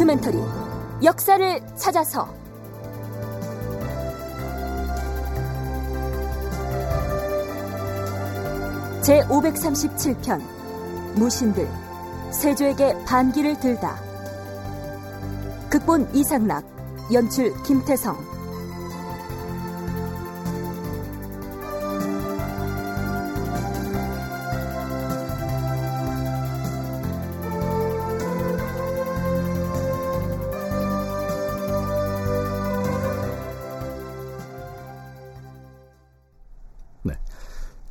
[0.00, 0.38] 다큐멘터리
[1.04, 2.26] 역사를 찾아서.
[9.02, 10.40] 제 537편
[11.16, 11.68] 무신들
[12.30, 14.00] 세조에게 반기를 들다.
[15.68, 16.64] 극본 이상락
[17.12, 18.29] 연출 김태성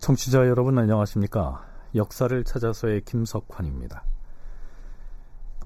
[0.10, 1.64] 청취자 여러분 안녕하십니까?
[1.94, 4.04] 역사를 찾아서의 김석환입니다.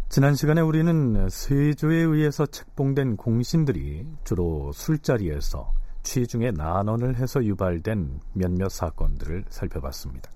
[0.10, 9.46] 지난 시간에 우리는 세조에 의해서 책봉된 공신들이 주로 술자리에서 취중에 난언을 해서 유발된 몇몇 사건들을
[9.48, 10.30] 살펴봤습니다.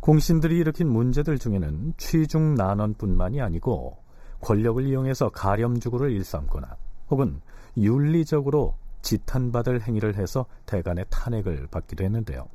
[0.00, 3.98] 공신들이 일으킨 문제들 중에는 취중 난언뿐만이 아니고
[4.40, 6.76] 권력을 이용해서 가렴주구를 일삼거나
[7.08, 7.40] 혹은
[7.76, 12.48] 윤리적으로 지탄받을 행위를 해서 대간의 탄핵을 받기도 했는데요.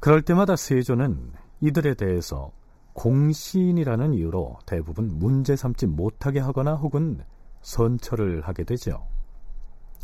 [0.00, 2.52] 그럴 때마다 세조는 이들에 대해서
[2.92, 7.20] 공신이라는 이유로 대부분 문제 삼지 못하게 하거나 혹은
[7.62, 9.06] 선처를 하게 되죠.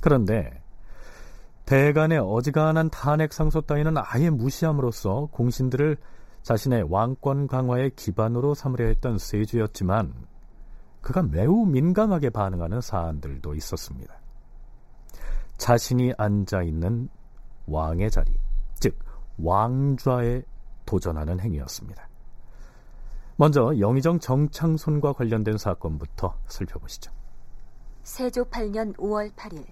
[0.03, 0.63] 그런데
[1.67, 5.97] 대간의 어지간한 탄핵 상소 따위는 아예 무시함으로써 공신들을
[6.43, 10.13] 자신의 왕권 강화의 기반으로 삼으려 했던 세조였지만
[11.01, 14.15] 그가 매우 민감하게 반응하는 사안들도 있었습니다.
[15.57, 17.09] 자신이 앉아 있는
[17.67, 18.44] 왕의 자리, 즉
[19.39, 20.43] 왕좌에
[20.87, 22.09] 도전하는 행위였습니다.
[23.37, 27.11] 먼저 영의정 정창손과 관련된 사건부터 살펴보시죠.
[28.03, 29.65] 세조 8년 5월 8일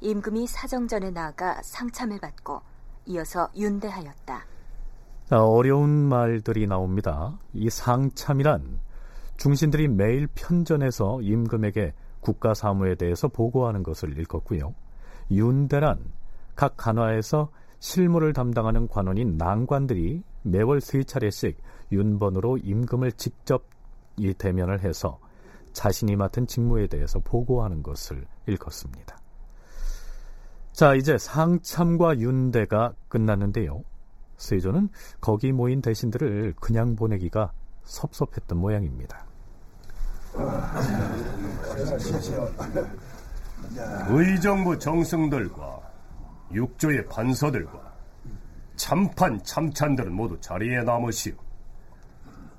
[0.00, 2.62] 임금이 사정전에 나아가 상참을 받고
[3.06, 4.46] 이어서 윤대하였다.
[5.26, 7.38] 자, 어려운 말들이 나옵니다.
[7.52, 8.80] 이 상참이란
[9.36, 14.74] 중신들이 매일 편전해서 임금에게 국가 사무에 대해서 보고하는 것을 일컫고요.
[15.30, 16.12] 윤대란
[16.54, 17.50] 각 간화에서
[17.80, 21.58] 실무를 담당하는 관원인 낭관들이 매월 세 차례씩
[21.90, 23.64] 윤번으로 임금을 직접
[24.16, 25.18] 이 대면을 해서
[25.72, 29.16] 자신이 맡은 직무에 대해서 보고하는 것을 일컫습니다.
[30.72, 33.82] 자, 이제 상참과 윤대가 끝났는데요.
[34.36, 34.88] 세조는
[35.20, 37.52] 거기 모인 대신들을 그냥 보내기가
[37.84, 39.26] 섭섭했던 모양입니다.
[44.08, 45.79] 의정부 정승들과
[46.52, 47.90] 육조의 판서들과
[48.76, 51.34] 참판 참찬들은 모두 자리에 남으시오.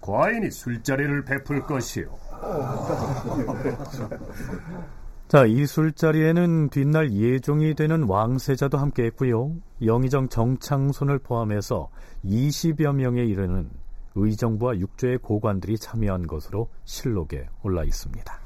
[0.02, 2.18] 과인이 술자리를 베풀 것이오.
[5.28, 9.56] 자, 이 술자리에는 뒷날 예종이 되는 왕세자도 함께했고요.
[9.82, 11.90] 영의정 정창손을 포함해서
[12.26, 13.70] 20여 명에 이르는
[14.16, 18.40] 의정부와 육조의 고관들이 참여한 것으로 실록에 올라 있습니다.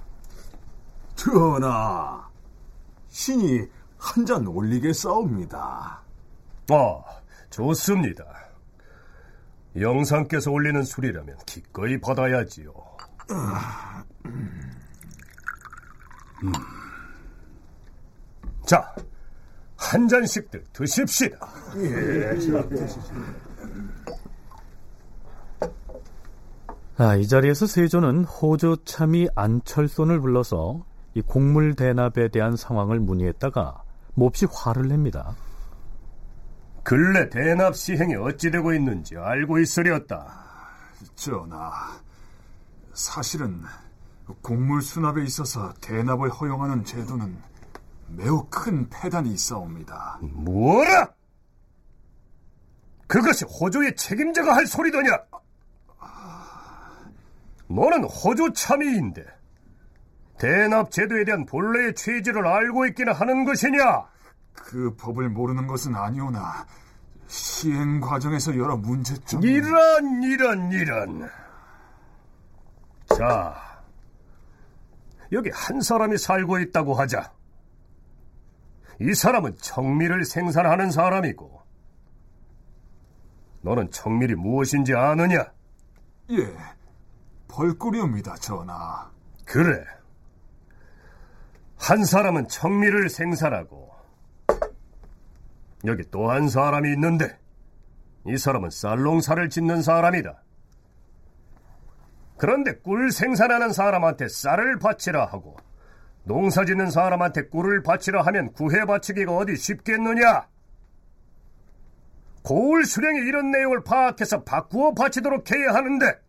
[1.16, 2.28] 전하,
[3.08, 3.66] 신이
[3.98, 6.02] 한 잔 올리게 싸웁니다.
[6.70, 7.04] 아,
[7.50, 8.24] 좋습니다.
[9.80, 12.74] 영상께서 올리는 술이라면 기꺼이 받아야지요.
[16.44, 16.52] 음.
[18.66, 18.96] 자,
[19.78, 21.38] 한 잔씩들 드십시다.
[21.78, 22.36] 예,
[26.98, 33.84] 아, 이 자리에서 세조는 호조 참이 안철손을 불러서 이 곡물 대납에 대한 상황을 문의했다가
[34.16, 35.36] 몹시 화를 냅니다.
[36.84, 40.44] 근래 대납 시행이 어찌 되고 있는지 알고 있으렸다.
[41.16, 42.00] 전하,
[42.94, 43.62] 사실은
[44.42, 47.38] 곡물 수납에 있어서 대납을 허용하는 제도는
[48.08, 50.20] 매우 큰 폐단이 있어옵니다.
[50.22, 51.10] 뭐라?
[53.08, 55.12] 그것이 호조의 책임자가 할 소리더냐?
[57.68, 59.26] 너는 호조 참의인데
[60.38, 64.08] 대납 제도에 대한 본래의 취지를 알고 있기는 하는 것이냐?
[64.54, 66.66] 그 법을 모르는 것은 아니오나
[67.28, 71.30] 시행 과정에서 여러 문제점 이런 이런 이런
[73.18, 73.82] 자
[75.32, 77.32] 여기 한 사람이 살고 있다고 하자
[79.02, 81.62] 이 사람은 청미를 생산하는 사람이고
[83.62, 85.44] 너는 청밀이 무엇인지 아느냐?
[86.30, 86.56] 예,
[87.48, 89.10] 벌꿀이옵니다, 전하.
[89.44, 89.84] 그래.
[91.78, 93.94] 한 사람은 청미를 생산하고
[95.86, 97.38] 여기 또 한 사람이 있는데
[98.26, 100.42] 이 사람은 쌀농사를 짓는 사람이다.
[102.38, 105.58] 그런데 꿀 생산하는 사람한테 쌀을 바치라 하고
[106.24, 110.48] 농사 짓는 사람한테 꿀을 바치라 하면 구해 바치기가 어디 쉽겠느냐?
[112.44, 116.20] 고을 수령이 이런 내용을 파악해서 바꾸어 바치도록 해야 하는데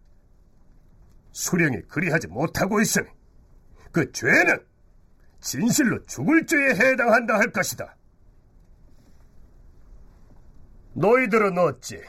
[1.32, 3.06] 수령이 그리하지 못하고 있으니
[3.90, 4.58] 그 죄는
[5.46, 7.96] 진실로 죽을 죄에 해당한다 할 것이다.
[10.94, 12.02] 너희들은 어찌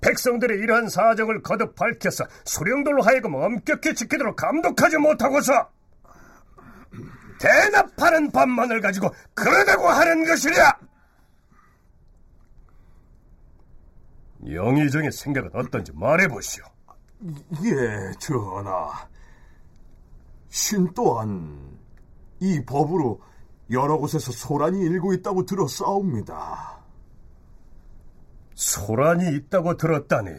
[0.00, 5.68] 백성들의 이러한 사정을 거듭 밝혀서 수령들로 하여금 엄격히 지키도록 감독하지 못하고서
[7.40, 10.78] 대납하는 법만을 가지고 그러다고 하는 것이랴!
[14.46, 16.64] 영의정의 생각은 어떤지 말해보시오.
[17.64, 19.08] 예, 전하.
[20.48, 21.67] 신 또한
[22.40, 23.20] 이 법으로
[23.70, 26.78] 여러 곳에서 소란이 일고 있다고 들었사옵니다.
[28.54, 30.30] 소란이 있다고 들었다니.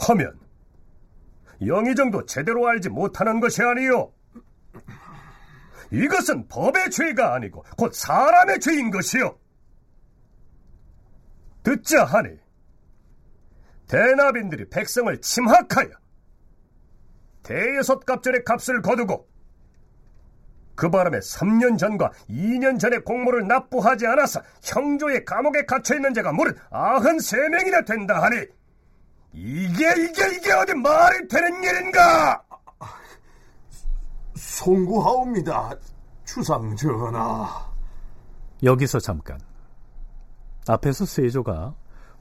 [0.00, 0.38] 하면
[1.64, 4.12] 영의정도 제대로 알지 못하는 것이 아니요.
[5.90, 9.38] 이것은 법의 죄가 아니고 곧 사람의 죄인 것이요.
[11.62, 12.30] 듣자 하니
[13.88, 15.90] 대납인들이 백성을 침학하여
[17.42, 19.26] 대여섯 갑절의 값을 거두고
[20.78, 27.84] 그 바람에 3년 전과 2년 전에 공모를 납부하지 않아서 형조의 감옥에 갇혀있는 자가 무릇 93명이나
[27.84, 28.36] 된다 하니
[29.32, 32.40] 이게 이게 이게 어디 말이 되는 일인가?
[34.36, 35.74] 송구하옵니다,
[36.24, 37.48] 추상 전하.
[38.62, 39.40] 여기서 잠깐.
[40.68, 41.74] 앞에서 세조가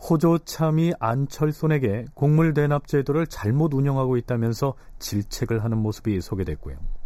[0.10, 6.97] 호조참이 안철손에게 곡물 대납 제도를 잘못 운영하고 있다면서 질책을 하는 모습이 소개됐고요.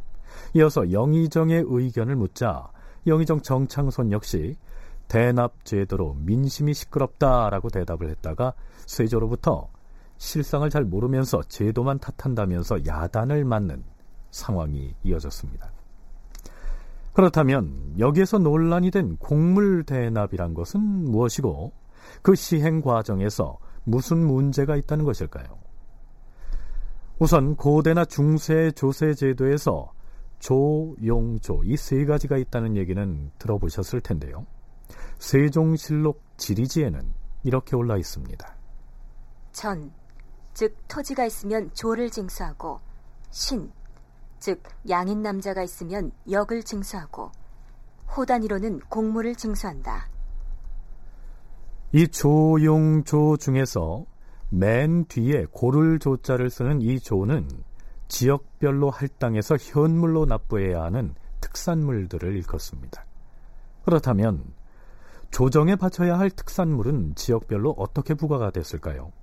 [0.54, 2.70] 이어서 영의정의 의견을 묻자
[3.08, 4.56] 영의정 정창손 역시
[5.08, 8.54] 대납 제도로 민심이 시끄럽다라고 대답을 했다가
[8.86, 9.70] 세조로부터
[10.18, 13.84] 실상을 잘 모르면서 제도만 탓한다면서 야단을 맞는
[14.30, 15.72] 상황이 이어졌습니다.
[17.14, 21.74] 그렇다면 여기에서 논란이 된 곡물 대납이란 것은 무엇이고
[22.22, 25.46] 그 시행 과정에서 무슨 문제가 있다는 것일까요?
[27.20, 29.92] 우선 고대나 중세 조세 제도에서
[30.42, 34.46] 조, 용, 조 이 세 가지가 있다는 얘기는 들어보셨을 텐데요.
[35.20, 37.00] 세종실록 지리지에는
[37.44, 38.56] 이렇게 올라 있습니다.
[39.52, 39.92] 전,
[40.54, 42.80] 즉 토지가 있으면 조를 징수하고
[43.30, 43.72] 신,
[44.40, 47.32] 즉 양인 남자가 있으면 역을 징수하고
[48.18, 50.10] 호단위로는 공물을 징수한다.
[51.94, 54.06] 이 조용조 중에서
[54.50, 57.48] 맨 뒤에 고를 조자를 쓰는 이 조는
[58.12, 63.06] 지역별로 할당해서 현물로 납부해야 하는 특산물들을 일컫습니다.
[63.86, 64.54] 그렇다면
[65.32, 69.14] 조정에 바쳐야 할 특산물은 지역별로 어떻게 부과가 됐을까요?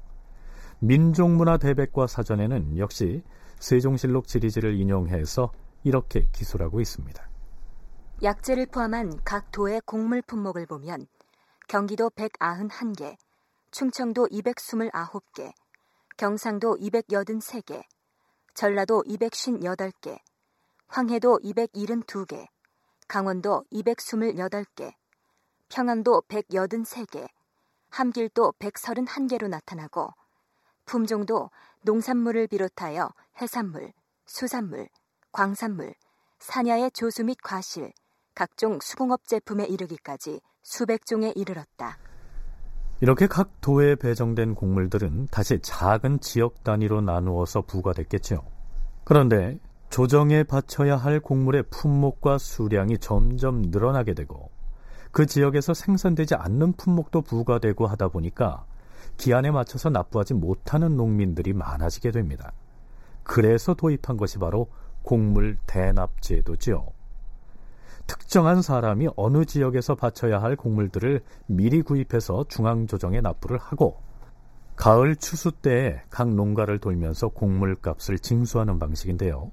[0.79, 3.23] 민족문화 대백과 사전에는 역시
[3.59, 5.53] 세종실록 지리지를 인용해서
[5.85, 7.29] 이렇게 기술하고 있습니다.
[8.23, 11.07] 약재를 포함한 각 도의 곡물 품목을 보면
[11.69, 13.17] 경기도 191개,
[13.71, 15.53] 충청도 229개,
[16.17, 17.83] 경상도 283개,
[18.59, 20.19] 전라도 258개,
[20.89, 22.49] 황해도 272개,
[23.07, 24.93] 강원도 228개,
[25.69, 27.29] 평안도 183개,
[27.91, 30.13] 함길도 131개로 나타나고
[30.87, 31.51] 품종도
[31.83, 33.93] 농산물을 비롯하여 해산물,
[34.27, 34.89] 수산물,
[35.31, 35.95] 광산물,
[36.41, 37.93] 산야의 조수 및 과실,
[38.35, 42.08] 각종 수공업 제품에 이르기까지 수백 종에 이르렀다.
[43.01, 48.43] 이렇게 각 도에 배정된 곡물들은 다시 작은 지역 단위로 나누어서 부과됐겠죠.
[49.05, 54.51] 그런데 조정에 바쳐야 할 곡물의 품목과 수량이 점점 늘어나게 되고
[55.13, 58.67] 그 지역에서 생산되지 않는 품목도 부과되고 하다 보니까
[59.17, 62.53] 기한에 맞춰서 납부하지 못하는 농민들이 많아지게 됩니다.
[63.23, 64.69] 그래서 도입한 것이 바로
[65.03, 66.98] 곡물 대납 제도지요.
[68.09, 74.03] 특정한 사람이 어느 지역에서 바쳐야 할 곡물들을 미리 구입해서 중앙조정에 납부를 하고
[74.75, 79.53] 가을 추수 때에 각 농가를 돌면서 곡물값을 징수하는 방식인데요.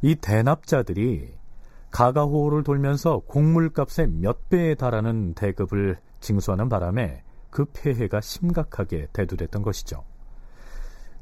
[0.00, 1.34] 이 대납자들이
[1.90, 10.04] 가가호를 돌면서 곡물값의 몇 배에 달하는 대급을 징수하는 바람에 그 폐해가 심각하게 대두됐던 것이죠.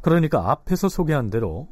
[0.01, 1.69] 그러니까 앞에서 소개한 대로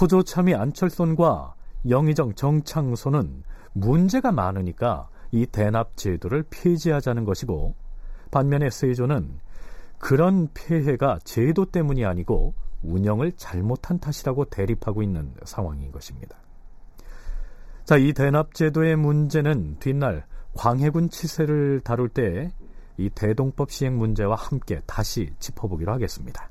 [0.00, 1.54] 호조참이 안철손과
[1.88, 7.74] 영의정 정창소는 문제가 많으니까 이 대납 제도를 폐지하자는 것이고
[8.30, 9.40] 반면에 세조는
[9.98, 16.36] 그런 폐해가 제도 때문이 아니고 운영을 잘못한 탓이라고 대립하고 있는 상황인 것입니다.
[17.84, 20.24] 자, 이 대납 제도의 문제는 뒷날
[20.54, 22.50] 광해군 치세를 다룰 때
[22.98, 26.48] 이 대동법 시행 문제와 함께 다시 짚어보기로 하겠습니다.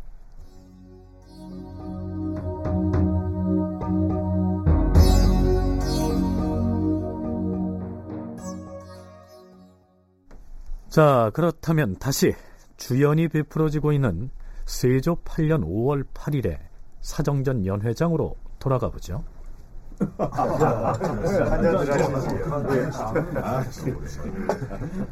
[10.91, 12.35] 자, 그렇다면 다시
[12.75, 14.29] 주연이 베풀어지고 있는
[14.65, 16.59] 세조 8년 5월 8일에
[16.99, 19.23] 사정전 연회장으로 돌아가 보죠.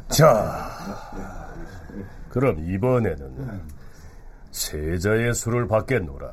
[0.08, 0.68] 자,
[2.28, 3.62] 그럼 이번에는
[4.50, 6.28] 세자의 술을 받겠노라.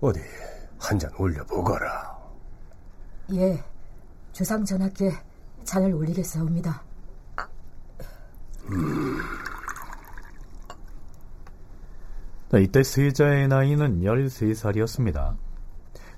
[0.00, 0.20] 어디
[0.78, 2.18] 한 잔 올려보거라.
[3.34, 3.62] 예,
[4.32, 5.12] 주상 전하께
[5.64, 6.82] 잔을 올리겠사옵니다.
[8.72, 9.18] 음.
[12.60, 15.36] 이때 세자의 나이는 13살이었습니다.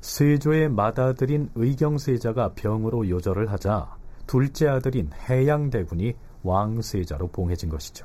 [0.01, 3.97] 세조의 맏아들인 의경세자가 병으로 요절을 하자
[4.27, 8.05] 둘째 아들인 해양대군이 왕세자로 봉해진 것이죠.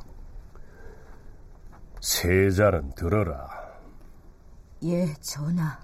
[2.02, 3.50] 세자는 들어라.
[4.84, 5.78] 예, 전하.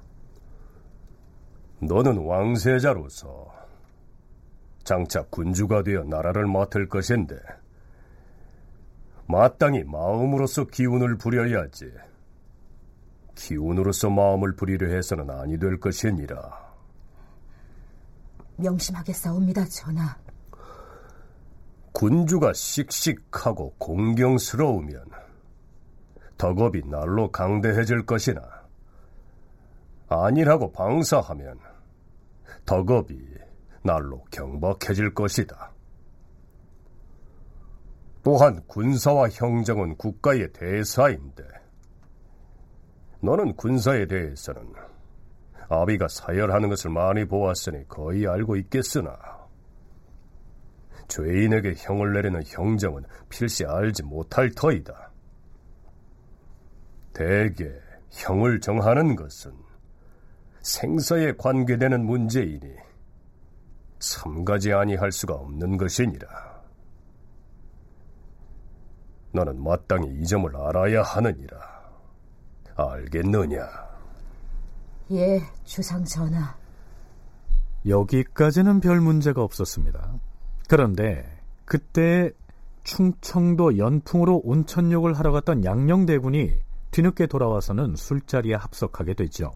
[1.80, 3.54] 너는 왕세자로서
[4.84, 7.36] 장차 군주가 되어 나라를 맡을 것인데
[9.28, 11.92] 마땅히 마음으로서 기운을 부려야지.
[13.36, 16.66] 기운으로서 마음을 부리려 해서는 아니 될 것이니라.
[18.58, 20.16] 명심하겠사옵니다, 전하.
[21.92, 25.06] 군주가 씩씩하고 공경스러우면
[26.38, 28.42] 덕업이 날로 강대해질 것이나
[30.10, 31.58] 아니라고 방사하면
[32.66, 33.18] 덕업이
[33.82, 35.75] 날로 경박해질 것이다.
[38.26, 41.44] 또한 군사와 형정은 국가의 대사인데
[43.22, 44.74] 너는 군사에 대해서는
[45.70, 49.16] 아비가 사열하는 것을 많이 보았으니 거의 알고 있겠으나
[51.08, 55.12] 죄인에게 형을 내리는 형정은 필시 알지 못할 터이다.
[57.14, 57.72] 대개
[58.10, 59.54] 형을 정하는 것은
[60.62, 62.74] 생사에 관계되는 문제이니
[64.00, 66.55] 삼가지 아니할 수가 없는 것이니라.
[69.36, 71.58] 너는 마땅히 이 점을 알아야 하느니라.
[72.76, 73.60] 알겠느냐?
[75.12, 76.56] 예, 주상 전하.
[77.88, 80.14] 여기까지는 별 문제가 없었습니다.
[80.68, 81.24] 그런데
[81.66, 82.32] 그때
[82.84, 86.54] 충청도 연풍으로 온천욕을 하러 갔던 양녕대군이
[86.92, 89.52] 뒤늦게 돌아와서는 술자리에 합석하게 되죠.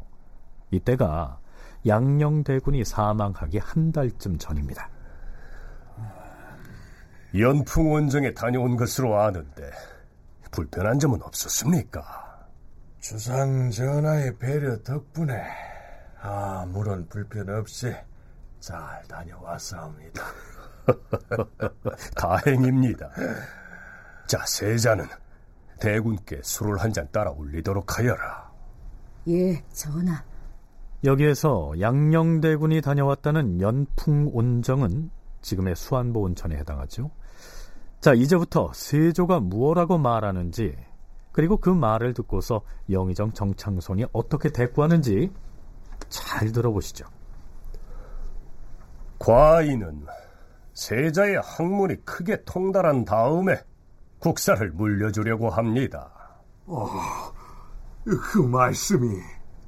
[0.71, 1.39] 이때가
[1.87, 4.89] 양녕대군이 사망하기 한 달쯤 전입니다.
[7.37, 9.71] 연풍 원정에 다녀온 것으로 아는데
[10.51, 12.47] 불편한 점은 없었습니까?
[12.99, 15.41] 주상 전하의 배려 덕분에
[16.21, 17.93] 아무런 불편 없이
[18.59, 20.21] 잘 다녀왔사옵니다.
[22.17, 23.09] 다행입니다.
[24.27, 25.05] 자, 세자는
[25.79, 28.51] 대군께 술을 한 잔 따라 올리도록 하여라.
[29.29, 30.21] 예, 전하.
[31.05, 35.09] 여기에서 양녕대군이 다녀왔다는 연풍 온정은
[35.41, 37.11] 지금의 수안보 온천에 해당하죠.
[38.01, 40.75] 자, 이제부터 세조가 무엇라고 말하는지
[41.31, 45.31] 그리고 그 말을 듣고서 영의정 정창손이 어떻게 대꾸하는지
[46.07, 47.05] 잘 들어보시죠.
[49.19, 50.05] 과인은
[50.73, 53.61] 세자의 학문이 크게 통달한 다음에
[54.19, 56.09] 국사를 물려주려고 합니다.
[56.67, 56.87] 어,
[58.05, 59.17] 그 말씀이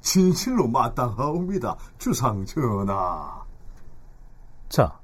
[0.00, 3.44] 진실로 마땅하옵니다, 주상 전하.
[4.68, 4.98] 자,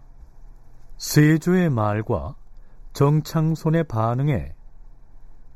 [0.96, 2.34] 세조의 말과
[2.98, 4.56] 정창손의 반응에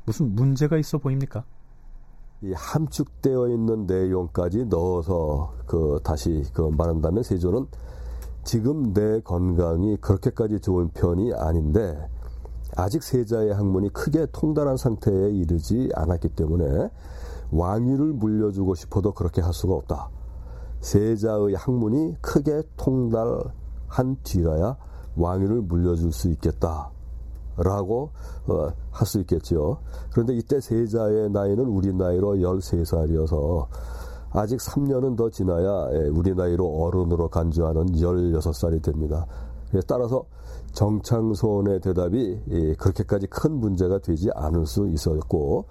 [0.05, 1.43] 무슨 문제가 있어 보입니까?
[2.41, 7.67] 이 함축되어 있는 내용까지 넣어서 그 다시 그 말한다면 세조는
[8.45, 12.07] 지금 내 건강이 그렇게까지 좋은 편이 아닌데
[12.77, 16.91] 아직 세자의 학문이 크게 통달한 상태에 이르지 않았기 때문에
[17.51, 20.09] 왕위를 물려주고 싶어도 그렇게 할 수가 없다.
[20.79, 24.77] 세자의 학문이 크게 통달한 뒤라야
[25.17, 26.93] 왕위를 물려줄 수 있겠다.
[27.57, 28.11] 라고
[28.47, 29.77] 어, 할 수 있겠지요.
[30.11, 33.67] 그런데 이때 세자의 나이는 우리 나이로 13살이어서
[34.31, 39.27] 아직 3년은 더 지나야 예, 우리 나이로 어른으로 간주하는 16살이 됩니다.
[39.87, 40.25] 따라서
[40.73, 45.65] 정창손의 대답이 그렇게까지 큰 문제가 되지 않을 수 있었고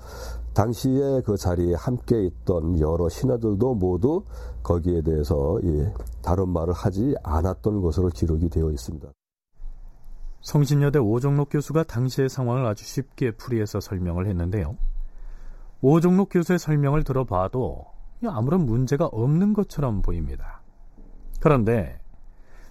[0.54, 4.22] 당시에 그 자리에 함께 있던 여러 신하들도 모두
[4.62, 5.58] 거기에 대해서
[6.20, 9.08] 다른 말을 하지 않았던 것으로 기록이 되어 있습니다.
[10.42, 14.76] 성신여대 오종록 교수가 당시의 상황을 아주 쉽게 풀이해서 설명을 했는데요.
[15.80, 17.86] 오종록 교수의 설명을 들어봐도
[18.26, 20.60] 아무런 문제가 없는 것처럼 보입니다.
[21.40, 22.00] 그런데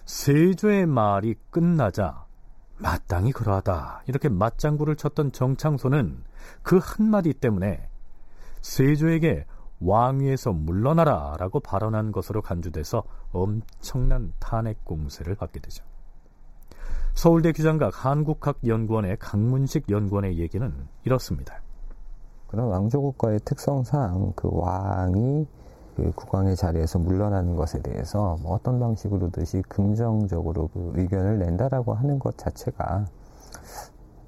[0.04, 2.26] 세조의 말이 끝나자
[2.78, 6.24] 마땅히 그러하다 이렇게 맞장구를 쳤던 정창소는
[6.62, 7.88] 그 한마디 때문에
[8.60, 9.46] 세조에게
[9.80, 13.02] 왕위에서 물러나라 라고 발언한 것으로 간주돼서
[13.32, 15.84] 엄청난 탄핵 공세를 받게 되죠.
[17.14, 20.72] 서울대 규장각 한국학연구원의 강문식 연구원의 얘기는
[21.04, 21.60] 이렇습니다.
[22.48, 25.46] 그런 왕조국가의 특성상 그 왕이
[25.96, 32.36] 그 국왕의 자리에서 물러나는 것에 대해서 뭐 어떤 방식으로든지 긍정적으로 그 의견을 낸다라고 하는 것
[32.38, 33.04] 자체가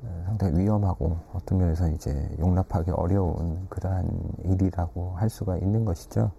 [0.03, 4.09] 어, 상당히 위험하고 어떤 면에서 이제 용납하기 어려운 그러한
[4.45, 6.31] 일이라고 할 수가 있는 것이죠.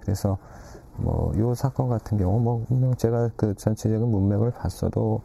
[0.00, 0.36] 그래서
[0.96, 2.66] 뭐 요 사건 같은 경우 뭐
[2.96, 5.22] 제가 그 전체적인 문맥을 봤어도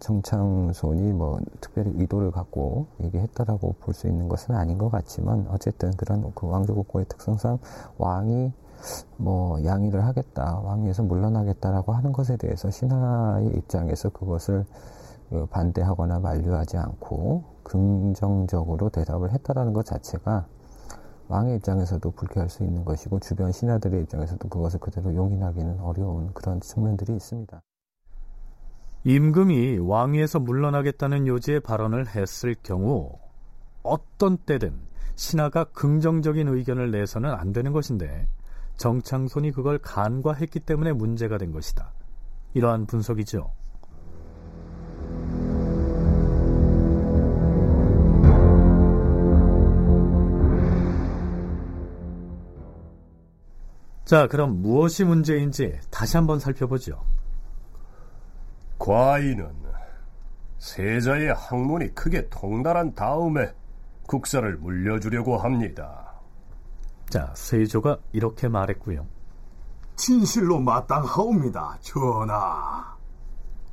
[0.00, 6.32] 정창손이 뭐 특별히 의도를 갖고 얘기했다라고 볼 수 있는 것은 아닌 것 같지만 어쨌든 그런
[6.34, 7.58] 그 왕조국고의 특성상
[7.98, 8.52] 왕이
[9.16, 14.66] 뭐 양의를 하겠다 왕위에서 물러나겠다라고 하는 것에 대해서 신하의 입장에서 그것을
[15.30, 20.46] 그 반대하거나 만류하지 않고 긍정적으로 대답을 했다라는 것 자체가
[21.28, 27.16] 왕의 입장에서도 불쾌할 수 있는 것이고 주변 신하들의 입장에서도 그것을 그대로 용인하기는 어려운 그런 측면들이
[27.16, 27.60] 있습니다.
[29.08, 33.16] 임금이 왕위에서 물러나겠다는 요지의 발언을 했을 경우
[33.84, 34.74] 어떤 때든
[35.14, 38.26] 신하가 긍정적인 의견을 내서는 안 되는 것인데
[38.76, 41.92] 정창손이 그걸 간과했기 때문에 문제가 된 것이다.
[42.54, 43.48] 이러한 분석이죠.
[54.04, 57.04] 자, 그럼 무엇이 문제인지 다시 한번 살펴보죠.
[58.78, 59.66] 과인은
[60.58, 63.52] 세자의 학문이 크게 통달한 다음에
[64.06, 66.14] 국사를 물려주려고 합니다.
[67.08, 69.06] 자, 세조가 이렇게 말했고요.
[69.96, 72.96] 진실로 마땅하옵니다, 전하.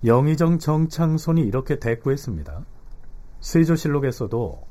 [0.06, 2.66] 영의정 정창손이 이렇게 대꾸했습니다.
[3.40, 4.68] 세조실록에서도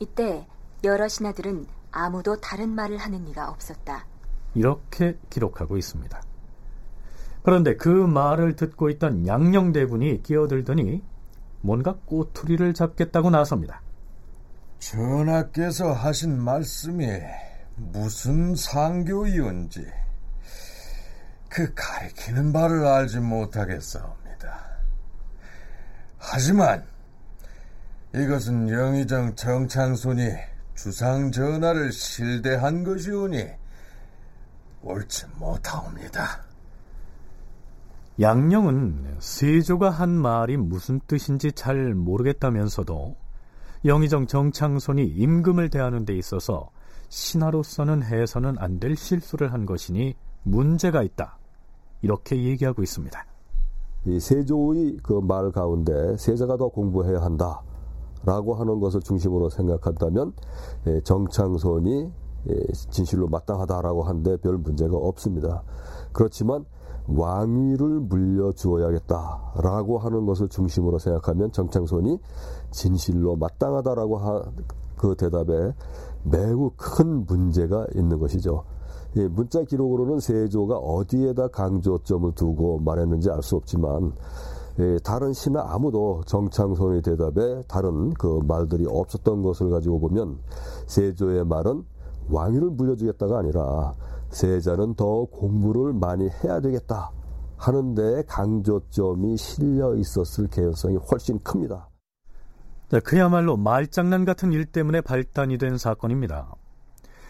[0.00, 0.46] 이때
[0.82, 4.06] 여러 신하들은 아무도 다른 말을 하는 이가 없었다.
[4.54, 6.20] 이렇게 기록하고 있습니다.
[7.44, 11.02] 그런데 그 말을 듣고 있던 양녕대군이 끼어들더니
[11.60, 13.82] 뭔가 꼬투리를 잡겠다고 나섭니다.
[14.78, 17.06] 전하께서 하신 말씀이
[17.76, 19.86] 무슨 상교이온지
[21.50, 24.64] 그 가리키는 바를 알지 못하겠사옵니다.
[26.16, 26.82] 하지만
[28.14, 30.30] 이것은 영의정 정창손이
[30.74, 33.50] 주상 전하를 실대한 것이오니
[34.80, 36.43] 옳지 못하옵니다.
[38.20, 43.16] 양령은 세조가 한 말이 무슨 뜻인지 잘 모르겠다면서도
[43.84, 46.70] 영의정 정창손이 임금을 대하는 데 있어서
[47.08, 51.38] 신하로서는 해서는 안 될 실수를 한 것이니 문제가 있다.
[52.02, 53.24] 이렇게 얘기하고 있습니다.
[54.06, 57.62] 이 세조의 그 말 가운데 세자가 더 공부해야 한다.
[58.24, 60.32] 라고 하는 것을 중심으로 생각한다면
[60.86, 62.10] 예, 정창손이
[62.48, 65.62] 예, 진실로 마땅하다라고 하는데 별 문제가 없습니다.
[66.12, 66.64] 그렇지만
[67.06, 72.18] 왕위를 물려주어야겠다라고 하는 것을 중심으로 생각하면 정창손이
[72.70, 74.42] 진실로 마땅하다라고 하,
[74.96, 75.72] 그 대답에
[76.22, 78.64] 매우 큰 문제가 있는 것이죠.
[79.16, 84.12] 예, 문자 기록으로는 세조가 어디에다 강조점을 두고 말했는지 알 수 없지만
[84.80, 90.38] 예, 다른 신하 아무도 정창손의 대답에 다른 그 말들이 없었던 것을 가지고 보면
[90.86, 91.84] 세조의 말은
[92.30, 93.94] 왕위를 물려주겠다가 아니라
[94.34, 97.10] 세자는 더 공부를 많이 해야 되겠다
[97.56, 101.88] 하는데 강조점이 실려 있었을 개연성이 훨씬 큽니다.
[102.90, 106.54] 네, 그야말로 말장난 같은 일 때문에 발단이 된 사건입니다.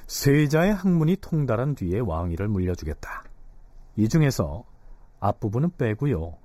[0.07, 3.25] 세자의 학문이 통달한 뒤에 왕위를 물려주겠다.
[3.97, 4.64] 이 중에서
[5.21, 6.37] 앞부분은 빼고요.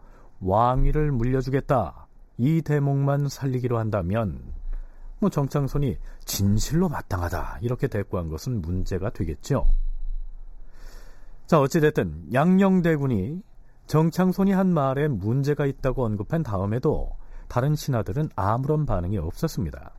[0.42, 2.08] 왕위를 물려주겠다.
[2.38, 4.42] 이 대목만 살리기로 한다면
[5.20, 9.66] 뭐 정창손이 진실로 마땅하다 이렇게 대꾸한 것은 문제가 되겠죠.
[11.50, 13.42] 자 어찌됐든 양녕대군이
[13.88, 19.96] 정창손이 한 말에 문제가 있다고 언급한 다음에도 다른 신하들은 아무런 반응이 없었습니다.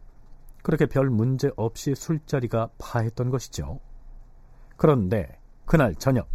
[0.62, 3.80] 그렇게 별 문제 없이 술자리가 파했던 것이죠.
[4.76, 6.28] 그런데 그날 저녁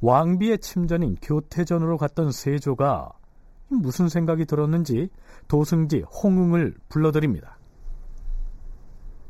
[0.00, 3.10] 왕비의 침전인 교태전으로 갔던 세조가
[3.66, 5.10] 무슨 생각이 들었는지
[5.48, 7.58] 도승지 홍응을 불러드립니다.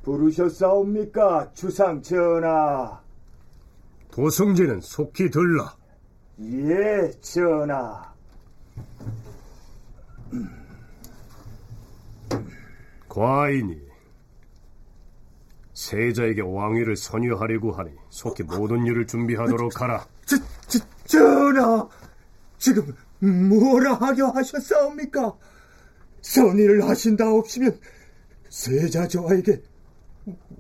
[0.03, 3.01] 부르셨사옵니까, 주상 전하?
[4.11, 5.77] 도승지는 속히 들라.
[6.41, 8.11] 예, 전하.
[13.09, 13.77] 과인이
[15.75, 20.07] 세자에게 왕위를 선유하려고 하니 속히 모든 일을 준비하도록 하라.
[20.27, 20.37] 저,
[20.69, 21.89] 저, 전하,
[22.59, 25.37] 지금 뭐라 하려 하셨사옵니까?
[26.23, 27.81] 선의를 하신다옵시면
[28.49, 29.63] 세자 저에게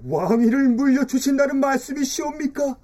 [0.04, 2.76] 왕위를 물려주신다는 말씀이시옵니까?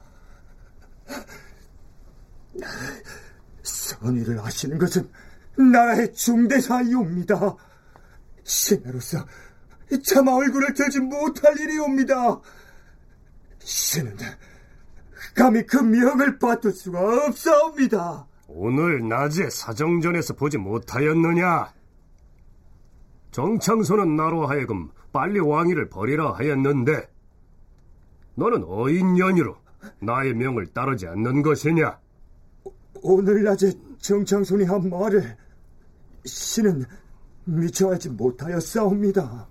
[3.63, 5.09] 선의를 하시는 것은
[5.57, 7.57] 나라의 중대사이옵니다.
[8.45, 9.27] 신하로서
[10.05, 12.41] 차마 얼굴을 들지 못할 일이옵니다.
[13.59, 14.17] 신은
[15.35, 18.27] 감히 그 명을 받을 수가 없사옵니다.
[18.49, 21.75] 오늘 낮에 사정전에서 보지 못하였느냐?
[23.33, 27.11] 정창소는 나로 하여금 빨리 왕위를 버리라 하였는데
[28.35, 29.57] 너는 어인 연유로
[30.01, 31.99] 나의 명을 따르지 않는 것이냐?
[33.03, 35.37] 오늘 낮에 정창손이 한 말을
[36.25, 36.85] 신은
[37.45, 39.49] 미처 하지 못하였사옵니다.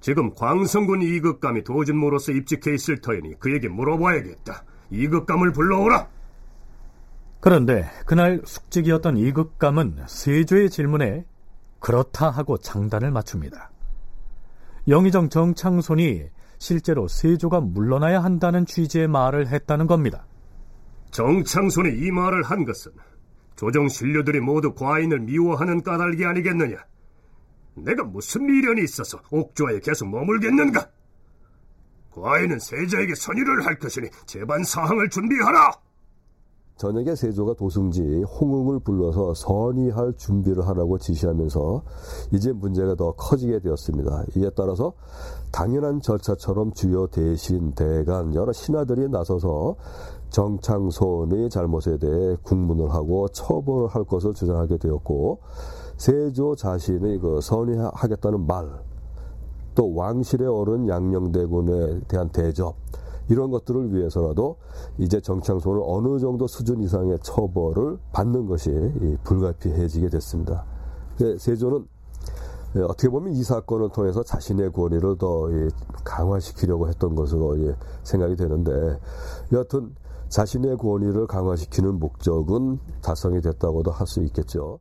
[0.00, 4.64] 지금 광성군 이극감이 도진모로서 입직해 있을 터이니 그에게 물어봐야겠다.
[4.90, 6.08] 이극감을 불러오라.
[7.40, 11.24] 그런데 그날 숙직이었던 이극감은 세조의 질문에
[11.78, 13.70] 그렇다 하고 장단을 맞춥니다.
[14.88, 16.24] 영의정 정창손이
[16.58, 20.26] 실제로 세조가 물러나야 한다는 취지의 말을 했다는 겁니다.
[21.10, 22.92] 정창손이 이 말을 한 것은
[23.56, 26.76] 조정 신료들이 모두 과인을 미워하는 까닭이 아니겠느냐?
[27.76, 30.88] 내가 무슨 미련이 있어서 옥조에 계속 머물겠는가?
[32.10, 35.72] 과인은 세자에게 선의를 할 것이니 재반 사항을 준비하라.
[36.76, 41.82] 저녁에 세조가 도승지 홍응을 불러서 선의할 준비를 하라고 지시하면서
[42.32, 44.24] 이제 문제가 더 커지게 되었습니다.
[44.36, 44.92] 이에 따라서
[45.52, 49.76] 당연한 절차처럼 주요 대신, 대간, 여러 신하들이 나서서
[50.30, 55.38] 정창손의 잘못에 대해 국문을 하고 처벌할 것을 주장하게 되었고
[55.96, 58.68] 세조 자신의 그 선의하겠다는 말,
[59.76, 62.74] 또 왕실의 어른 양녕대군에 대한 대접
[63.28, 64.56] 이런 것들을 위해서라도
[64.98, 68.70] 이제 정창손을 어느 정도 수준 이상의 처벌을 받는 것이
[69.24, 70.64] 불가피해지게 됐습니다.
[71.38, 71.86] 세조는
[72.88, 75.48] 어떻게 보면 이 사건을 통해서 자신의 권위를 더
[76.04, 77.56] 강화시키려고 했던 것으로
[78.02, 78.98] 생각이 되는데
[79.52, 79.94] 여하튼
[80.28, 84.80] 자신의 권위를 강화시키는 목적은 달성이 됐다고도 할 수 있겠죠.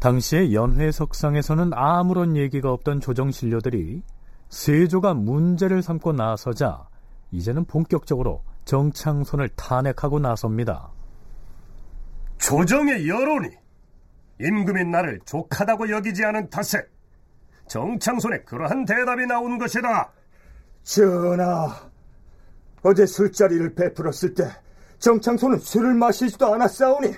[0.00, 4.02] 당시의 연회석상에서는 아무런 얘기가 없던 조정신료들이
[4.48, 6.88] 세조가 문제를 삼고 나서자
[7.34, 10.90] 이제는 본격적으로 정창손을 탄핵하고 나섭니다.
[12.38, 13.48] 조정의 여론이
[14.40, 16.86] 임금인 나를 족하다고 여기지 않은 탓에
[17.66, 20.12] 정창손의 그러한 대답이 나온 것이다.
[20.84, 21.90] 전하,
[22.82, 24.44] 어제 술자리를 베풀었을 때
[24.98, 27.14] 정창손은 술을 마시지도 않았사오니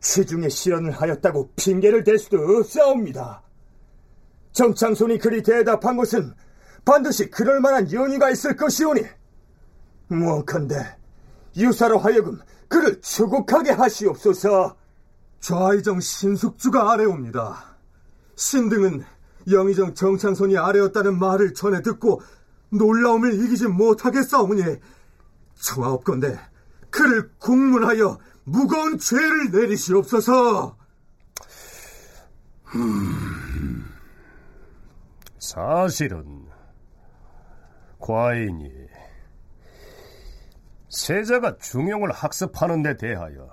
[0.00, 3.42] 취중에 실언을 하였다고 핑계를 댈 수도 없사옵니다.
[4.52, 6.34] 정창손이 그리 대답한 것은
[6.84, 9.02] 반드시 그럴 만한 연유가 있을 것이오니
[10.08, 10.96] 무언컨대
[11.56, 14.76] 유사로 하여금 그를 추국하게 하시옵소서.
[15.40, 17.76] 좌의정 신숙주가 아래옵니다.
[18.36, 19.04] 신등은
[19.50, 22.22] 영의정 정창손이 아래였다는 말을 전해 듣고
[22.70, 24.62] 놀라움을 이기지 못하겠사오니
[25.56, 26.38] 청하옵건대
[26.90, 30.76] 그를 국문하여 무거운 죄를 내리시옵소서.
[32.74, 33.84] 음,
[35.38, 36.41] 사실은
[38.02, 38.70] 과인이
[40.90, 43.48] 세자가 중용을 학습하는 데 대하여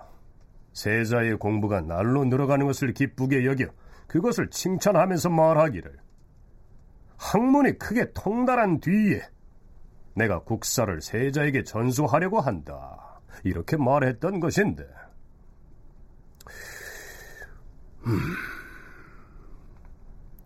[0.73, 3.67] 세자의 공부가 날로 늘어가는 것을 기쁘게 여겨
[4.07, 5.97] 그것을 칭찬하면서 말하기를
[7.17, 9.21] 학문이 크게 통달한 뒤에
[10.15, 13.21] 내가 국사를 세자에게 전수하려고 한다.
[13.43, 14.83] 이렇게 말했던 것인데
[18.07, 18.19] 음.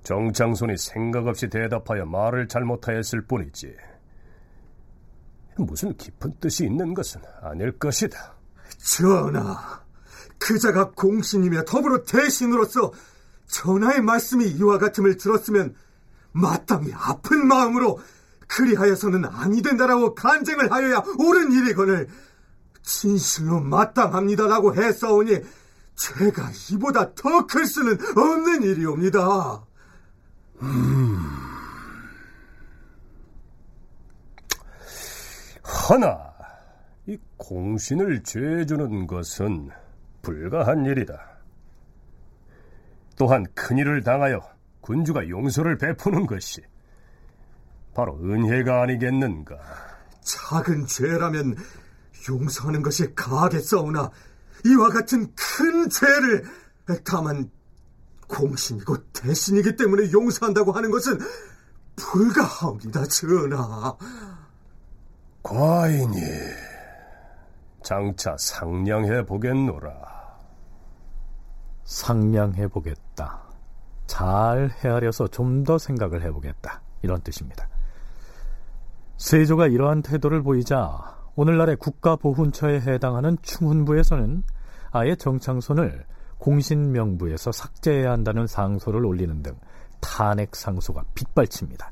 [0.03, 3.73] 정창손이 생각 없이 대답하여 말을 잘못하였을 뿐이지
[5.57, 8.35] 무슨 깊은 뜻이 있는 것은 아닐 것이다.
[8.77, 9.81] 전하,
[10.39, 12.91] 그자가 공신이며 더불어 대신으로서
[13.47, 15.75] 전하의 말씀이 이와 같음을 들었으면
[16.31, 17.99] 마땅히 아픈 마음으로
[18.47, 22.07] 그리하여서는 아니 된다라고 간쟁을 하여야 옳은 일이거늘
[22.81, 25.39] 진실로 마땅합니다라고 했사오니
[25.95, 29.63] 죄가 이보다 더 클 수는 없는 일이옵니다.
[30.61, 31.02] 음...
[35.89, 36.33] 허나
[37.05, 39.69] 이 공신을 죄주는 것은
[40.21, 41.19] 불가한 일이다.
[43.17, 44.41] 또한 큰일을 당하여
[44.81, 46.61] 군주가 용서를 베푸는 것이
[47.93, 49.55] 바로 은혜가 아니겠는가?
[50.21, 51.55] 작은 죄라면
[52.29, 54.09] 용서하는 것이 가하겠사오나
[54.65, 56.45] 이와 같은 큰 죄를
[57.03, 57.51] 다만
[58.27, 61.19] 공신이고 대신이기 때문에 용서한다고 하는 것은
[61.95, 63.97] 불가합니다, 전하.
[65.43, 66.21] 과인이
[67.83, 69.91] 장차 상냥해 보겠노라.
[71.83, 73.43] 상냥해 보겠다.
[74.07, 76.81] 잘 헤아려서 좀 더 생각을 해보겠다.
[77.01, 77.67] 이런 뜻입니다.
[79.17, 84.43] 세조가 이러한 태도를 보이자 오늘날의 국가보훈처에 해당하는 충훈부에서는
[84.91, 86.05] 아예 정창손을
[86.37, 89.57] 공신명부에서 삭제해야 한다는 상소를 올리는 등
[89.99, 91.91] 탄핵 상소가 빗발칩니다.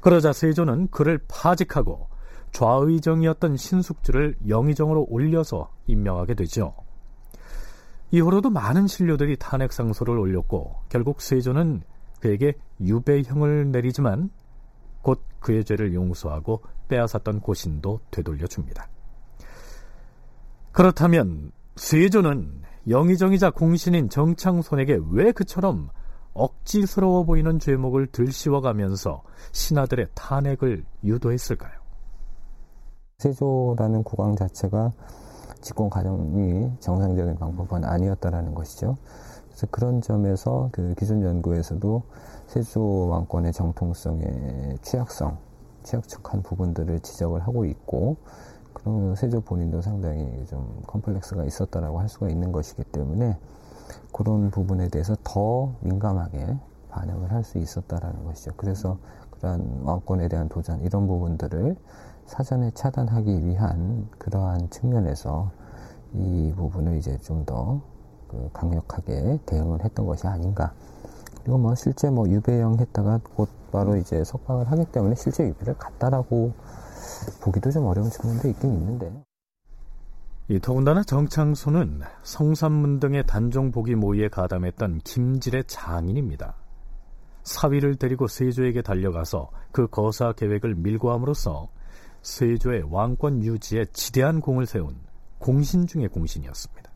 [0.00, 2.08] 그러자 세조는 그를 파직하고
[2.54, 6.74] 좌의정이었던 신숙주를 영의정으로 올려서 임명하게 되죠.
[8.12, 11.82] 이후로도 많은 신료들이 탄핵 상소를 올렸고 결국 세조는
[12.20, 14.30] 그에게 유배형을 내리지만
[15.02, 18.88] 곧 그의 죄를 용서하고 빼앗았던 고신도 되돌려 줍니다.
[20.70, 25.88] 그렇다면 세조는 영의정이자 공신인 정창손에게 왜 그처럼
[26.34, 31.83] 억지스러워 보이는 죄목을 들씌워가면서 신하들의 탄핵을 유도했을까요?
[33.18, 34.92] 세조라는 국왕 자체가
[35.60, 38.96] 집권 과정이 정상적인 방법은 아니었다라는 것이죠.
[39.48, 42.02] 그래서 그런 점에서 그 기존 연구에서도
[42.48, 45.38] 세조 왕권의 정통성의 취약성,
[45.82, 48.16] 취약한 부분들을 지적을 하고 있고,
[48.74, 53.38] 그런 세조 본인도 상당히 좀 컴플렉스가 있었다라고 할 수가 있는 것이기 때문에
[54.12, 56.58] 그런 부분에 대해서 더 민감하게
[56.90, 58.52] 반응을 할 수 있었다라는 것이죠.
[58.56, 58.98] 그래서
[59.30, 61.76] 그러한 왕권에 대한 도전 이런 부분들을
[62.26, 65.50] 사전에 차단하기 위한 그러한 측면에서
[66.14, 67.80] 이 부분을 이제 좀더
[68.28, 70.72] 그 강력하게 대응을 했던 것이 아닌가.
[71.42, 76.52] 그리고 뭐 실제 뭐 유배형 했다가 곧바로 이제 석방을 하기 때문에 실제 유배를 갔다라고
[77.42, 79.12] 보기도 좀 어려운 측면도 있긴 있는데.
[80.48, 86.54] 이 더군다나 정창소는 성산문 등의 단종 보기 모의에 가담했던 김질의 장인입니다.
[87.42, 91.68] 사위를 데리고 세조에게 달려가서 그 거사 계획을 밀고 함으로써
[92.24, 94.96] 세조의 왕권 유지에 지대한 공을 세운
[95.38, 96.90] 공신 중의 공신이었습니다.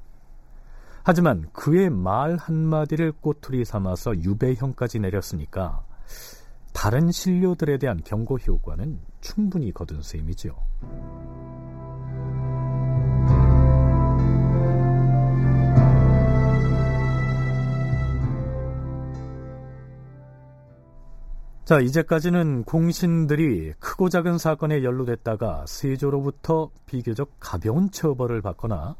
[1.04, 5.84] 하지만 그의 말 한마디를 꼬투리 삼아서 유배형까지 내렸으니까
[6.72, 10.56] 다른 신료들에 대한 경고 효과는 충분히 거둔 셈이죠.
[21.68, 28.96] 자, 이제까지는 공신들이 크고 작은 사건에 연루됐다가 세조로부터 비교적 가벼운 처벌을 받거나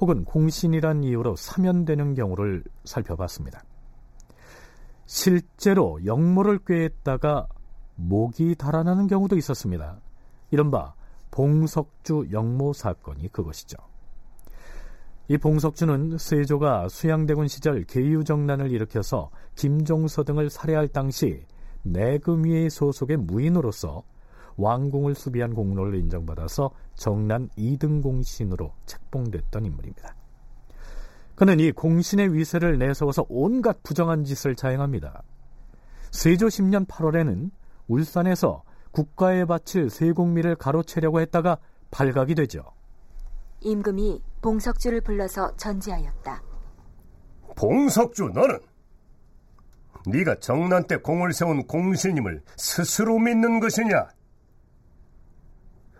[0.00, 3.64] 혹은 공신이란 이유로 사면되는 경우를 살펴봤습니다.
[5.06, 7.46] 실제로 역모를 꾀했다가
[7.94, 9.98] 목이 달아나는 경우도 있었습니다.
[10.50, 10.92] 이른바
[11.30, 13.78] 봉석주 역모 사건이 그것이죠.
[15.28, 21.46] 이 봉석주는 세조가 수양대군 시절 계유정난을 일으켜서 김종서 등을 살해할 당시
[21.82, 24.02] 내금위의 소속의 무인으로서
[24.56, 30.14] 왕궁을 수비한 공로를 인정받아서 정난 2등 공신으로 책봉됐던 인물입니다.
[31.34, 35.22] 그는 이 공신의 위세를 내세워서 온갖 부정한 짓을 자행합니다.
[36.10, 37.50] 세조 10년 8월에는
[37.88, 41.58] 울산에서 국가에 바칠 세공미를 가로채려고 했다가
[41.90, 42.62] 발각이 되죠.
[43.60, 46.42] 임금이 봉석주를 불러서 전지하였다.
[47.56, 48.58] 봉석주 너는
[50.06, 54.08] 네가 정난 때 공을 세운 공신님을 스스로 믿는 것이냐?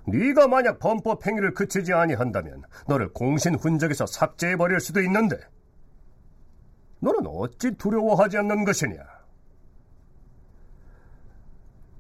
[0.06, 5.38] 네가 만약 범법 행위를 그치지 아니한다면 너를 공신 훈적에서 삭제해 버릴 수도 있는데
[7.00, 8.98] 너는 어찌 두려워하지 않는 것이냐?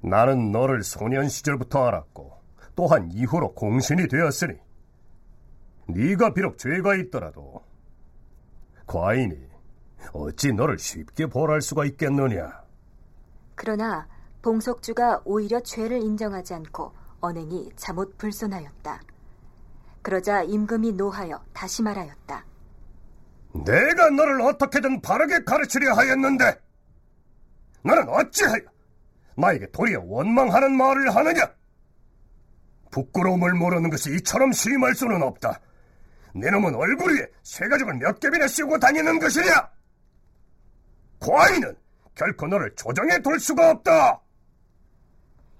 [0.02, 2.40] 나는 너를 소년 시절부터 알았고
[2.74, 4.54] 또한 이후로 공신이 되었으니
[5.88, 7.62] 네가 비록 죄가 있더라도
[8.86, 9.49] 과인이
[10.12, 12.62] 어찌 너를 쉽게 벌할 수가 있겠느냐?
[13.54, 14.06] 그러나
[14.42, 19.00] 봉석주가 오히려 죄를 인정하지 않고 언행이 잠옷 불손하였다.
[20.02, 22.44] 그러자 임금이 노하여 다시 말하였다.
[23.64, 26.60] 내가 너를 어떻게든 바르게 가르치려 하였는데
[27.82, 28.62] 너는 어찌하여
[29.36, 31.50] 나에게 도리어 원망하는 말을 하느냐?
[32.90, 35.60] 부끄러움을 모르는 것이 이처럼 심할 수는 없다.
[36.34, 39.68] 네 놈은 얼굴 위에 쇠가죽을 몇 겹이나 씌우고 다니는 것이냐?
[41.20, 41.76] 과인은
[42.14, 44.20] 결코 너를 조정해 둘 수가 없다.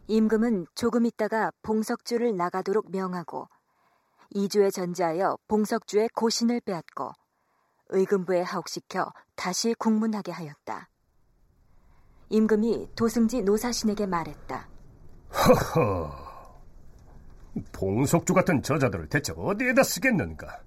[0.09, 3.49] 임금은 조금 있다가 봉석주를 나가도록 명하고
[4.31, 7.13] 이주에 전제하여 봉석주의 고신을 빼앗고
[7.91, 10.89] 의금부에 하옥시켜 다시 국문하게 하였다.
[12.31, 14.69] 임금이 도승지 노사신에게 말했다.
[15.33, 16.13] 허허,
[17.73, 20.63] 봉석주 같은 저자들을 대체 어디에다 쓰겠는가?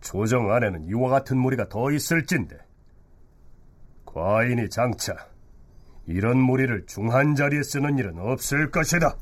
[0.00, 2.58] 조정 안에는 이와 같은 무리가 더 있을진데
[4.14, 5.12] 과인이 장차
[6.06, 9.16] 이런 무리를 중한 자리에 쓰는 일은 없을 것이다.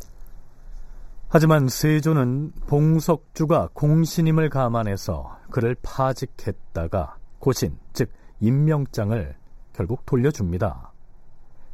[1.29, 9.35] 하지만 세조는 봉석주가 공신임을 감안해서 그를 파직했다가 고신, 즉 임명장을
[9.73, 10.93] 결국 돌려줍니다.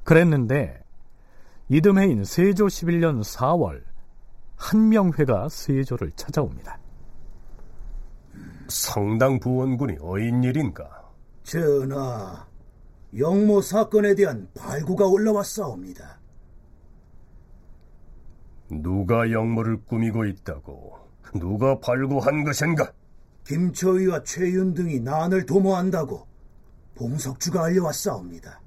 [0.04, 0.80] 그랬는데
[1.68, 3.82] 이듬해인 세조 11년 4월
[4.54, 6.78] 한명회가 세조를 찾아옵니다.
[8.68, 10.88] 성당 부원군이 어인 일인가?
[11.42, 12.46] 전하,
[13.16, 16.20] 영모 사건에 대한 발구가 올라왔사옵니다.
[18.70, 20.98] 누가 역모를 꾸미고 있다고?
[21.34, 22.92] 누가 발구한 것인가?
[23.44, 26.26] 김초희와 최윤 등이 난을 도모한다고
[26.96, 28.60] 봉석주가 알려왔사옵니다.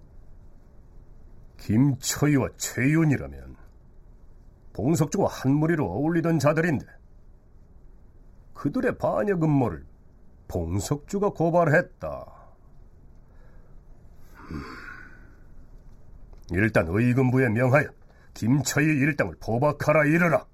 [1.58, 3.56] 김초희와 최윤이라면
[4.73, 6.86] 봉석주와 한 무리로 어울리던 자들인데
[8.56, 9.86] 그들의 반역 음모를
[10.47, 12.40] 봉석주가 고발했다.
[14.54, 14.62] 음.
[16.52, 17.88] 일단 의금부에 명하여
[18.34, 20.46] 김초희 일당을 포박하라 이르라.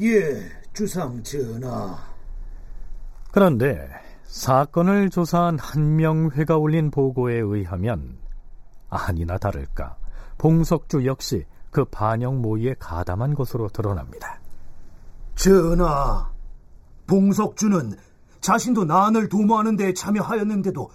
[0.00, 1.96] 예, 주상 전하.
[3.32, 3.88] 그런데
[4.24, 8.18] 사건을 조사한 한명회가 올린 보고에 의하면
[8.88, 9.96] 아니나 다를까
[10.38, 14.40] 봉석주 역시 그 반영 모의에 가담한 것으로 드러납니다.
[15.34, 16.30] 전하,
[17.06, 17.96] 봉석주는
[18.40, 20.90] 자신도 난을 도모하는 데 참여하였는데도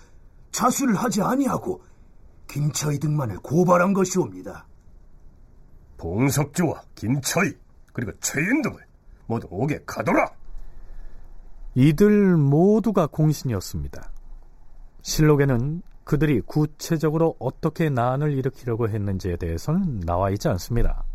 [0.52, 1.84] 자수를 하지 아니하고
[2.51, 4.67] 김철희 등만을 고발한 것이옵니다.
[5.97, 7.53] 봉석주와 김철희
[7.93, 8.77] 그리고 최윤 등을
[9.25, 10.31] 모두 옥에 가둬라.
[11.75, 14.11] 이들 모두가 공신이었습니다.
[15.01, 21.05] 실록에는 그들이 구체적으로 어떻게 난을 일으키려고 했는지에 대해서는 나와 있지 않습니다.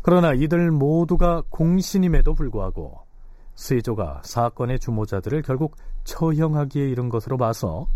[0.00, 3.00] 그러나 이들 모두가 공신임에도 불구하고
[3.56, 7.86] 스이조가 사건의 주모자들을 결국 처형하기에 이른 것으로 봐서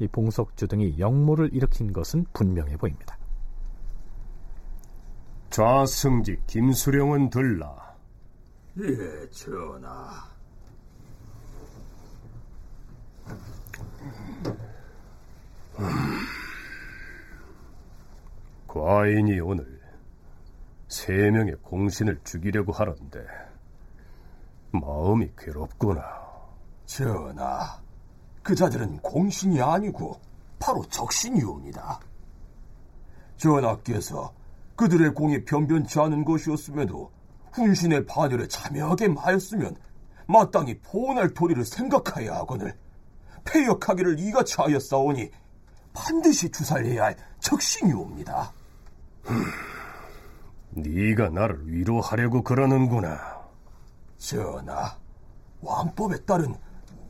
[0.00, 3.18] 이 봉석주 등이 역모를 일으킨 것은 분명해 보입니다.
[5.50, 7.94] 좌승지 김수령은 들라.
[8.80, 10.30] 예, 전하.
[18.66, 19.80] 과인이 오늘
[20.88, 23.26] 세 명의 공신을 죽이려고 하는데
[24.72, 26.02] 마음이 괴롭구나.
[26.86, 27.79] 전하,
[28.42, 30.20] 그 자들은 공신이 아니고
[30.58, 32.00] 바로 적신이옵니다.
[33.36, 34.32] 전하께서
[34.76, 37.10] 그들의 공이 변변치 않은 것이었음에도
[37.52, 39.76] 훈신의 반열에 참여하게 하였으면
[40.26, 42.76] 마땅히 포원할 도리를 생각하여야 하거늘
[43.44, 45.30] 폐역하기를 이같이 하였사오니
[45.92, 48.52] 반드시 주살해야 할 적신이옵니다.
[50.70, 53.40] 네가 나를 위로하려고 그러는구나.
[54.18, 54.96] 전하,
[55.60, 56.54] 왕법에 따른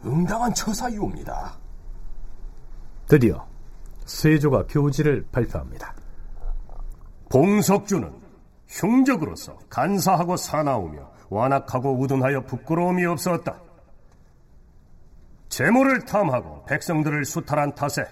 [0.05, 1.59] 응당한 처사이옵니다.
[3.07, 3.47] 드디어
[4.07, 5.95] 세조가 교지를 발표합니다.
[7.29, 8.13] 봉석주는
[8.69, 13.61] 흉적으로서 간사하고 사나우며 완악하고 우둔하여 부끄러움이 없었다.
[15.49, 18.05] 재물을 탐하고 백성들을 수탈한 탓에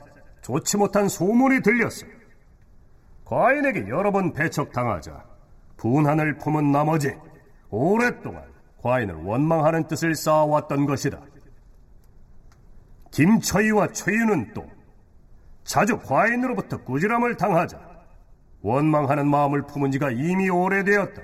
[0.42, 2.06] 좋지 못한 소문이 들렸어.
[3.24, 5.24] 과인에게 여러 번 배척당하자
[5.76, 7.14] 분한을 품은 나머지
[7.70, 8.42] 오랫동안
[8.82, 11.20] 과인을 원망하는 뜻을 쌓아왔던 것이다.
[13.10, 14.68] 김처희와 최윤은 또
[15.64, 17.78] 자주 과인으로부터 꾸지람을 당하자
[18.62, 21.22] 원망하는 마음을 품은 지가 이미 오래되었다.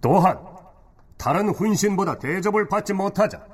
[0.00, 0.38] 또한
[1.16, 3.44] 다른 훈신보다 대접을 받지 못하자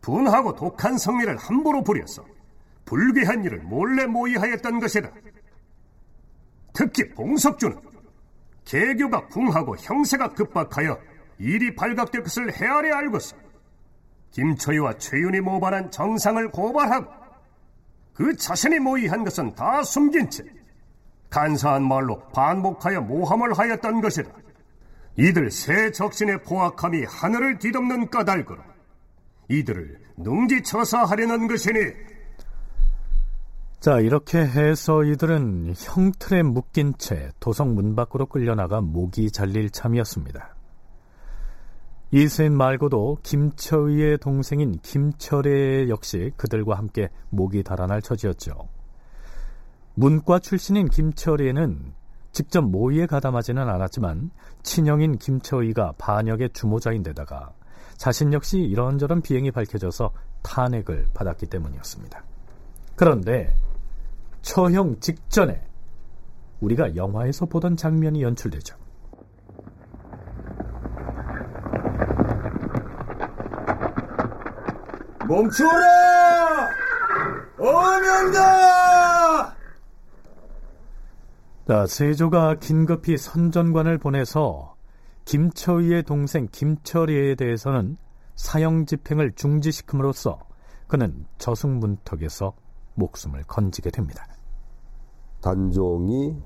[0.00, 2.24] 분하고 독한 성미를 함부로 부려서
[2.84, 5.10] 불귀한 일을 몰래 모의하였던 것이다.
[6.72, 7.80] 특히 봉석주는
[8.64, 10.98] 개교가 붕하고 형세가 급박하여
[11.38, 13.36] 일이 발각될 것을 헤아려 알고서
[14.32, 17.10] 김초희와 최윤이 모발한 정상을 고발하고
[18.14, 20.44] 그 자신이 모의한 것은 다 숨긴 채
[21.30, 24.30] 간사한 말로 반복하여 모함을 하였던 것이다.
[25.16, 28.58] 이들 새 적신의 포악함이 하늘을 뒤덮는 까닭으로
[29.48, 31.78] 이들을 능지처사하려는 것이니
[33.80, 40.54] 자 이렇게 해서 이들은 형틀에 묶인 채 도성 문 밖으로 끌려나가 목이 잘릴 참이었습니다.
[42.14, 48.68] 이센 말고도 김철의 동생인 김철의 역시 그들과 함께 목이 달아날 처지였죠.
[49.94, 51.94] 문과 출신인 김철의는
[52.30, 54.30] 직접 모의에 가담하지는 않았지만
[54.62, 57.54] 친형인 김철의가 반역의 주모자인데다가
[57.96, 60.12] 자신 역시 이런저런 비행이 밝혀져서
[60.42, 62.22] 탄핵을 받았기 때문이었습니다.
[62.94, 63.54] 그런데
[64.42, 65.62] 처형 직전에
[66.60, 68.81] 우리가 영화에서 보던 장면이 연출되죠.
[75.32, 76.68] 멈춰라!
[77.58, 79.56] 어명다!
[81.66, 84.74] 자, 세조가 긴급히 선전관을 보내서
[85.24, 87.96] 김철희의 동생 김철희에 대해서는
[88.34, 90.38] 사형 집행을 중지시킴으로써
[90.86, 92.52] 그는 저승문턱에서
[92.94, 94.26] 목숨을 건지게 됩니다.
[95.40, 96.36] 단종이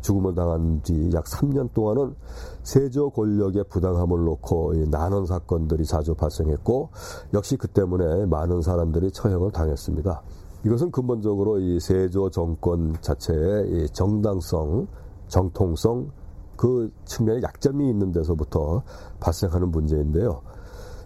[0.00, 2.14] 죽음을 당한 지약 3년 동안은
[2.62, 6.90] 세조 권력의 부당함을 놓고 난원 사건들이 자주 발생했고
[7.34, 10.22] 역시 그 때문에 많은 사람들이 처형을 당했습니다.
[10.64, 14.86] 이것은 근본적으로 이 세조 정권 자체의 정당성,
[15.28, 16.10] 정통성,
[16.56, 18.82] 그 측면에 약점이 있는 데서부터
[19.18, 20.42] 발생하는 문제인데요.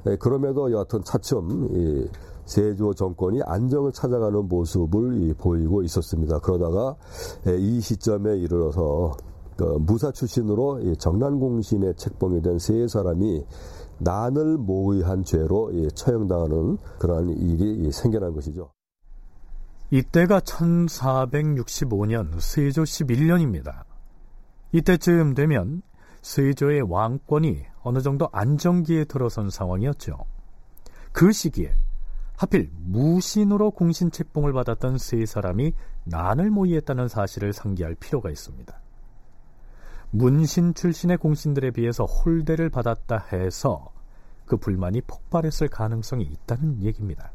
[0.09, 2.09] 예, 그럼에도 여하튼 차츰 이
[2.47, 6.39] 세조 정권이 안정을 찾아가는 모습을 보이고 있었습니다.
[6.39, 6.97] 그러다가
[7.49, 9.13] 예, 이 시점에 이르러서
[9.57, 13.45] 그 무사 출신으로 정난공신의 책봉이 된 세 사람이
[13.99, 18.71] 난을 모의한 죄로 처형당하는 그러한 일이 생겨난 것이죠.
[19.91, 23.85] 이때가 1465년 세조 11년입니다.
[24.73, 25.83] 이때쯤 되면
[26.23, 30.19] 세조의 왕권이 어느 정도 안정기에 들어선 상황이었죠.
[31.13, 31.73] 그 시기에
[32.37, 35.73] 하필 무신으로 공신 책봉을 받았던 세 사람이
[36.05, 38.79] 난을 모의했다는 사실을 상기할 필요가 있습니다.
[40.11, 43.91] 문신 출신의 공신들에 비해서 홀대를 받았다 해서
[44.45, 47.33] 그 불만이 폭발했을 가능성이 있다는 얘기입니다.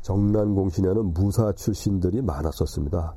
[0.00, 3.14] 정난 공신에는 무사 출신들이 많았었습니다.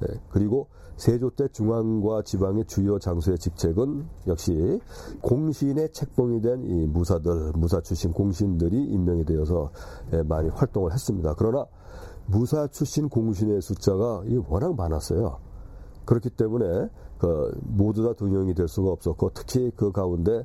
[0.00, 0.68] 네, 그리고
[1.00, 4.80] 세조 때 중앙과 지방의 주요 장소의 직책은 역시
[5.22, 9.70] 공신의 책봉이 된 이 무사들, 무사 출신 공신들이 임명이 되어서
[10.12, 11.34] 예, 많이 활동을 했습니다.
[11.38, 11.64] 그러나
[12.26, 15.38] 무사 출신 공신의 숫자가 워낙 많았어요.
[16.10, 16.88] 그렇기 때문에
[17.18, 20.44] 그 모두 다 등용이 될 수가 없었고 특히 그 가운데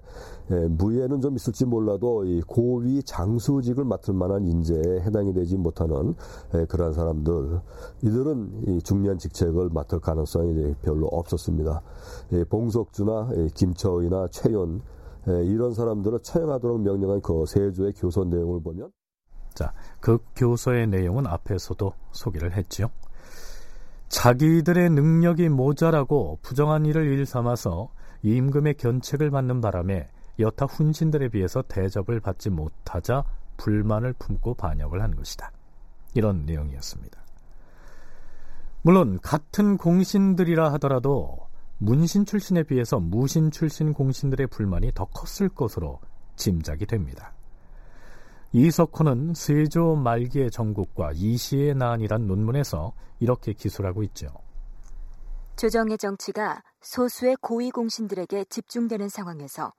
[0.52, 6.14] 예, 무예는 좀 있을지 몰라도 이 고위 장수직을 맡을 만한 인재에 해당이 되지 못하는
[6.54, 7.62] 예, 그러한 사람들
[8.04, 11.82] 이들은 이 중요한 직책을 맡을 가능성이 별로 없었습니다.
[12.34, 14.84] 예, 봉석주나 김처의나 최연
[15.26, 18.92] 이런 사람들을 처형하도록 명령한 그 세조의 교서 내용을 보면
[19.56, 22.92] 자, 그 교서의 내용은 앞에서도 소개를 했지요.
[24.16, 27.90] 자기들의 능력이 모자라고 부정한 일을 일삼아서
[28.24, 30.08] 임금의 견책을 받는 바람에
[30.40, 33.26] 여타 훈신들에 비해서 대접을 받지 못하자
[33.58, 35.52] 불만을 품고 반역을 한 것이다.
[36.14, 37.22] 이런 내용이었습니다.
[38.84, 46.00] 물론 같은 공신들이라 하더라도 문신 출신에 비해서 무신 출신 공신들의 불만이 더 컸을 것으로
[46.38, 47.35] 짐작이 됩니다.
[48.58, 54.28] 이석호는 세조 말기의 정국과 이시의 난이란 논문에서 이렇게 기술하고 있죠.
[55.58, 59.74] 조정의 정치가 소수의 고위 공신들에게 집중되는 상황에서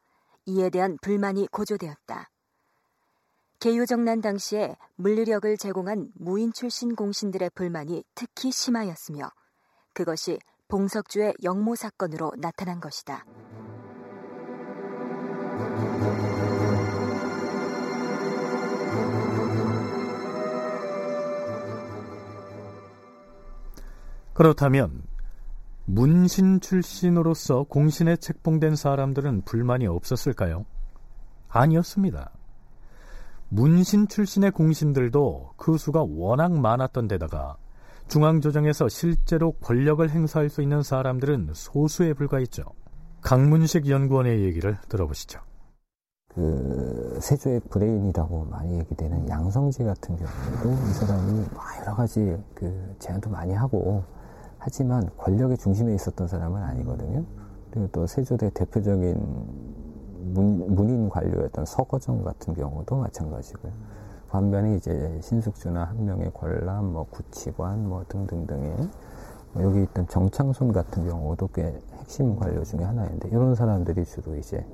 [0.45, 2.29] 이에 대한 불만이 고조되었다.
[3.61, 9.31] 개유정난 당시에 물리력을 제공한 무인 출신 공신들의 불만이 특히 심하였으며
[9.95, 13.25] 그것이 봉석주의 영모 사건으로 나타난 것이다.
[24.37, 25.03] 그렇다면
[25.87, 30.67] 문신 출신으로서 공신에 책봉된 사람들은 불만이 없었을까요?
[31.49, 32.33] 아니었습니다.
[33.49, 37.57] 문신 출신의 공신들도 그 수가 워낙 많았던 데다가
[38.09, 42.63] 중앙조정에서 실제로 권력을 행사할 수 있는 사람들은 소수에 불과했죠.
[43.23, 45.41] 강문식 연구원의 얘기를 들어보시죠.
[46.35, 51.47] 그 세조의 브레인이라고 많이 얘기되는 양성지 같은 경우에도 이 사람이
[51.81, 54.05] 여러 가지 그 제안도 많이 하고
[54.67, 57.23] 하지만 권력의 중심에 있었던 사람은 아니거든요.
[57.71, 59.15] 그리고 또 세조대 대표적인
[60.35, 63.73] 문, 문인 관료였던 서거정 같은 경우도 마찬가지고요.
[64.29, 68.77] 반면에 이제 신숙주나 한 명의 관람, 뭐 구치관, 뭐 등등등의
[69.53, 74.67] 뭐 여기 있던 정창손 같은 경우도 꽤 핵심 관료 중에 하나인데 이런 사람들이 주로 이제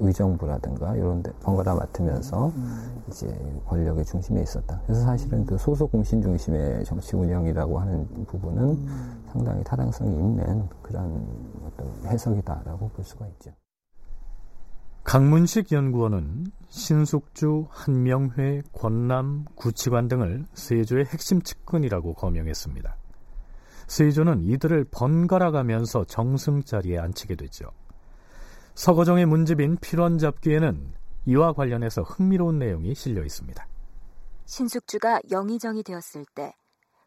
[0.00, 3.02] 의정부라든가 이런 데 번갈아 맡으면서 음.
[3.08, 3.26] 이제
[3.66, 4.80] 권력의 중심에 있었다.
[4.86, 9.22] 그래서 사실은 그 소속 공신 중심의 정치 운영이라고 하는 부분은 음.
[9.32, 11.26] 상당히 타당성이 있는 그런
[11.66, 13.50] 어떤 해석이다라고 볼 수가 있죠.
[15.04, 22.94] 강문식 연구원은 신숙주, 한명회, 권남, 구치관 등을 세조의 핵심 측근이라고 거명했습니다.
[23.86, 27.70] 세조는 이들을 번갈아 가면서 정승 자리에 앉히게 되죠.
[28.78, 30.94] 서거정의 문집인 필원 잡기에는
[31.26, 33.66] 이와 관련해서 흥미로운 내용이 실려 있습니다.
[34.44, 36.54] 신숙주가 영의정이 되었을 때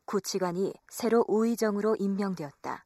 [0.04, 2.86] 구치관이 새로 우의정으로 임명되었다.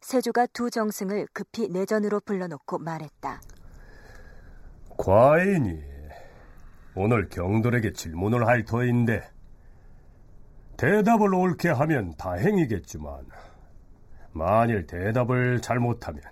[0.00, 3.42] 세조가 두 정승을 급히 내전으로 불러놓고 말했다.
[4.96, 5.78] 과인이
[6.94, 9.22] 오늘 경돌에게 질문을 할 터인데
[10.78, 13.26] 대답을 옳게 하면 다행이겠지만
[14.32, 16.22] 만일 대답을 잘못하면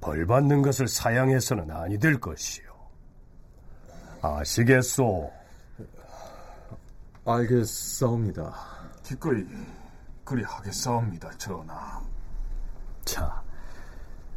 [0.00, 2.64] 벌 받는 것을 사양해서는 아니 될 것이요.
[4.22, 5.30] 아시겠소?
[7.26, 8.54] 알겠사옵니다.
[9.02, 9.44] 기꺼이
[10.24, 12.02] 그리 하겠사옵니다, 전하.
[13.04, 13.42] 자,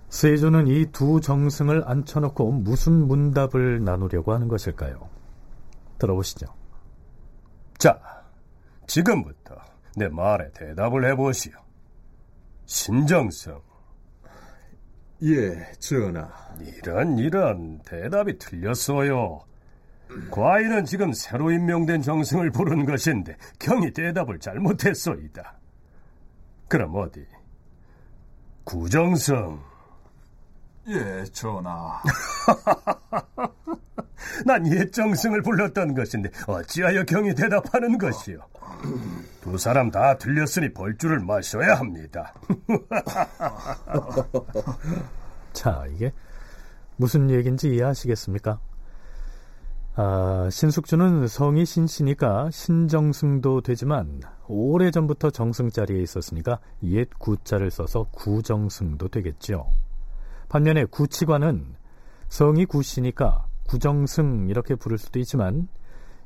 [0.09, 5.09] 세조는 이 두 정승을 앉혀놓고 무슨 문답을 나누려고 하는 것일까요?
[5.97, 6.47] 들어보시죠.
[7.77, 7.99] 자,
[8.87, 9.55] 지금부터
[9.95, 11.53] 내 말에 대답을 해보시오.
[12.65, 13.61] 신정성,
[15.24, 16.30] 예, 전하.
[16.59, 19.41] 이런 이런 대답이 틀렸어요.
[20.32, 25.53] 과인은 지금 새로 임명된 정승을 부른 것인데 경이 대답을 잘못했소이다.
[26.68, 27.26] 그럼 어디?
[28.63, 29.59] 구정승.
[30.89, 32.01] 예, 전하.
[34.45, 38.39] 난 옛정승을 불렀던 것인데 어찌하여 경이 대답하는 것이요?
[39.47, 42.33] 두 사람 다 들렸으니 벌주를 마셔야 합니다.
[45.53, 46.11] 자, 이게
[46.97, 48.59] 무슨 얘기인지 이해하시겠습니까?
[49.95, 54.19] 아, 신숙주는 성이 신씨니까 신정승도 되지만
[54.49, 59.65] 오래전부터 정승 자리에 있었으니까 옛 구자를 써서 구정승도 되겠죠.
[60.49, 61.75] 반면에 구치관은
[62.27, 65.69] 성이 구씨니까 구정승 이렇게 부를 수도 있지만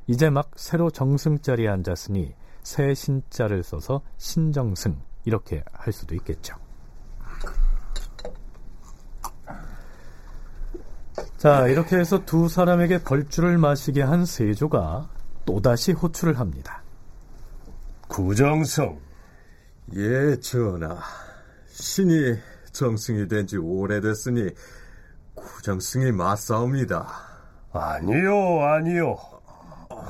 [0.07, 2.34] 이제 막 새로 정승 자리에 앉았으니
[2.64, 6.55] 새 신자를 써서 신정승 이렇게 할 수도 있겠죠.
[11.38, 15.09] 자, 이렇게 해서 두 사람에게 벌주를 마시게 한 세조가
[15.45, 16.84] 또다시 호출을 합니다.
[18.07, 18.99] 구정승.
[19.95, 20.99] 예, 전하.
[21.68, 22.38] 신이
[22.72, 24.49] 정승이 된 지 오래됐으니
[25.36, 27.07] 구정승이 맞사옵니다.
[27.74, 29.18] 아니요, 아니요.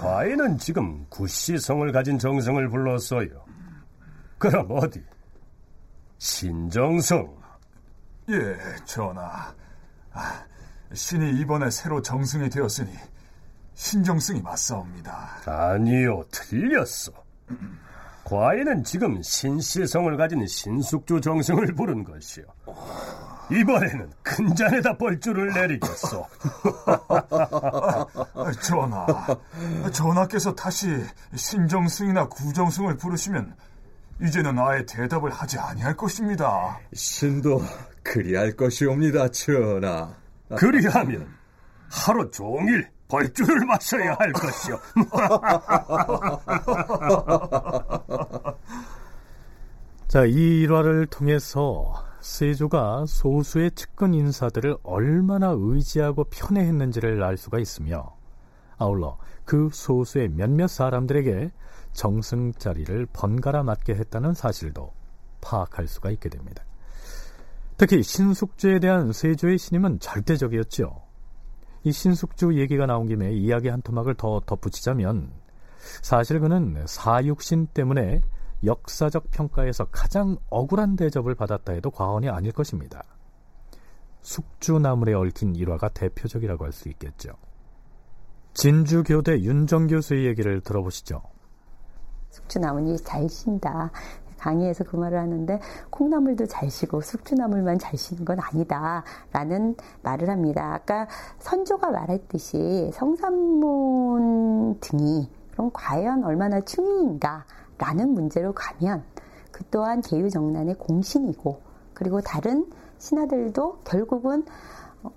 [0.02, 3.46] 과인은 지금 구시성을 가진 정성을 불렀어요.
[4.40, 5.04] 그럼 어디?
[6.18, 7.32] 신정성.
[8.30, 9.54] 예, 전하.
[10.12, 10.44] 아,
[10.92, 12.92] 신이 이번에 새로 정승이 되었으니
[13.76, 15.38] 신정승이 맞사옵니다.
[15.46, 17.12] 아니요, 틀렸어.
[18.24, 22.46] 과인은 지금 신시성을 가진 신숙주 정승을 부른 것이요.
[23.52, 26.26] 이번에는 큰 잔에다 뻘줄을 내리겠소.
[28.64, 29.06] 전하,
[29.92, 30.88] 전하께서 다시
[31.36, 33.54] 신정승이나 구정승을 부르시면
[34.22, 36.80] 이제는 아예 대답을 하지 아니할 것입니다.
[36.94, 37.62] 신도
[38.04, 40.14] 그리할 것이옵니다, 전하.
[40.56, 41.28] 그리하면
[41.90, 44.80] 하루 종일 벌주를 마셔야 할 것이오.
[50.08, 58.16] 자, 이 일화를 통해서 세조가 소수의 측근 인사들을 얼마나 의지하고 편애했는지를 알 수가 있으며
[58.78, 61.52] 아울러 그 소수의 몇몇 사람들에게
[61.94, 64.94] 정승 자리를 번갈아 맡게 했다는 사실도
[65.42, 66.64] 파악할 수가 있게 됩니다.
[67.78, 71.02] 특히 신숙주에 대한 세조의 신임은 절대적이었죠.
[71.84, 75.32] 이 신숙주 얘기가 나온 김에 이야기 한 토막을 더 덧붙이자면
[76.02, 78.22] 사실 그는 사육신 때문에
[78.64, 83.04] 역사적 평가에서 가장 억울한 대접을 받았다 해도 과언이 아닐 것입니다.
[84.22, 87.32] 숙주나물에 얽힌 일화가 대표적이라고 할 수 있겠죠.
[88.54, 91.22] 진주교대 윤정 교수의 얘기를 들어보시죠.
[92.30, 93.92] 숙주나물이 잘 신다.
[94.38, 95.60] 강의에서 그 말을 하는데
[95.92, 100.74] 콩나물도 잘 쉬고 숙주나물만 잘 쉬는 건 아니다라는 말을 합니다.
[100.74, 101.08] 아까
[101.40, 107.46] 선조가 말했듯이 성산문 등이 그럼 과연 얼마나 충인가
[107.82, 109.04] 라는 문제로 가면
[109.52, 111.60] 그 또한 계유정난의 공신이고
[111.96, 112.70] 그리고 다른
[113.00, 114.46] 신하들도 결국은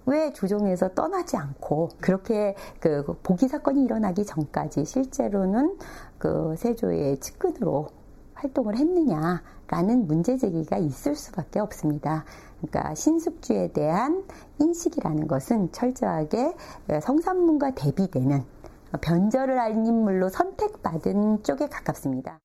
[0.06, 5.76] 왜 조정에서 떠나지 않고 그렇게 그 보기 사건이 일어나기 전까지 실제로는
[6.16, 7.88] 그 세조의 측근으로
[8.32, 12.24] 활동을 했느냐라는 문제 제기가 있을 수밖에 없습니다.
[12.62, 14.24] 그러니까 신숙주에 대한
[14.58, 16.54] 인식이라는 것은 철저하게
[17.02, 18.42] 성산문과 대비되는
[19.02, 22.38] 변절을 한 인물로 선택받은 쪽에 가깝습니다.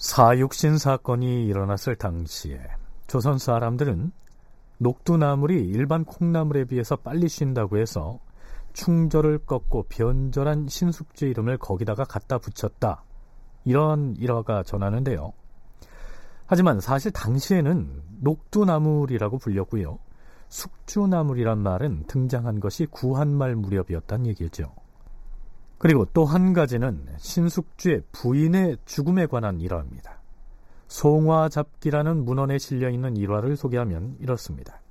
[0.00, 2.58] 사육신 사건이 일어났을 당시에
[3.06, 4.12] 조선 사람들은
[4.78, 8.18] 녹두나물이 일반 콩나물에 비해서 빨리 쉰다고 해서
[8.72, 13.04] 충절을 꺾고 변절한 신숙주 이름을 거기다가 갖다 붙였다.
[13.66, 15.34] 이런 일화가 전하는데요.
[16.46, 19.98] 하지만 사실 당시에는 녹두나물이라고 불렸고요.
[20.48, 24.72] 숙주나물이란 말은 등장한 것이 구한말 무렵이었단 얘기죠.
[25.80, 30.20] 그리고 또 한 가지는 신숙주의 부인의 죽음에 관한 일화입니다.
[30.88, 34.82] 송화잡기라는 문헌에 실려 있는 일화를 소개하면 이렇습니다.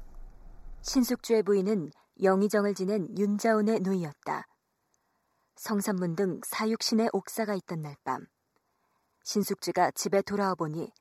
[0.82, 1.92] 신숙주의 부인은
[2.24, 4.48] 영의정을 지낸 윤자운의 누이였다.
[5.58, 8.26] 성산문 등 사육신의 옥사가 있던 날 밤,
[9.26, 10.92] 신숙주가 집에 돌아와 보니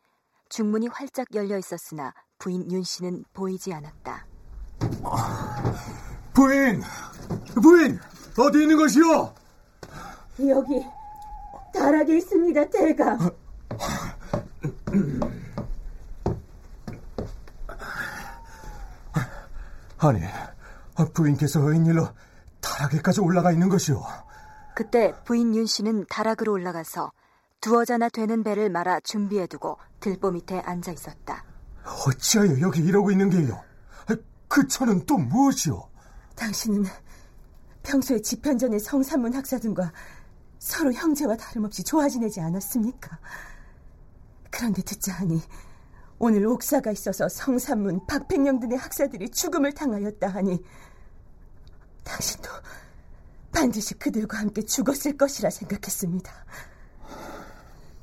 [0.51, 4.26] 중문이 활짝 열려 있었으나 부인 윤 씨는 보이지 않았다.
[6.34, 6.82] 부인!
[7.62, 7.99] 부인!
[8.39, 9.32] 어디 있는 것이오?
[10.47, 10.84] 여기
[11.74, 13.18] 다락에 있습니다, 대가.
[19.99, 20.20] 아니,
[21.12, 22.09] 부인께서 웬일로
[22.61, 24.01] 다락에까지 올라가 있는 것이오?
[24.74, 27.11] 그때 부인 윤 씨는 다락으로 올라가서
[27.61, 31.45] 두어자나 되는 배를 말아 준비해두고 들보 밑에 앉아 있었다.
[32.07, 33.61] 어찌하여 여기 이러고 있는 게요?
[34.47, 35.89] 그 차는 또 무엇이오?
[36.36, 36.84] 당신은
[37.82, 39.93] 평소에 집현전의 성산문 학사들과
[40.59, 43.19] 서로 형제와 다름없이 좋아 지내지 않았습니까?
[44.51, 45.41] 그런데 듣자 하니
[46.19, 50.63] 오늘 옥사가 있어서 성산문 박팽령 등의 학사들이 죽음을 당하였다 하니
[52.03, 52.49] 당신도
[53.53, 56.33] 반드시 그들과 함께 죽었을 것이라 생각했습니다.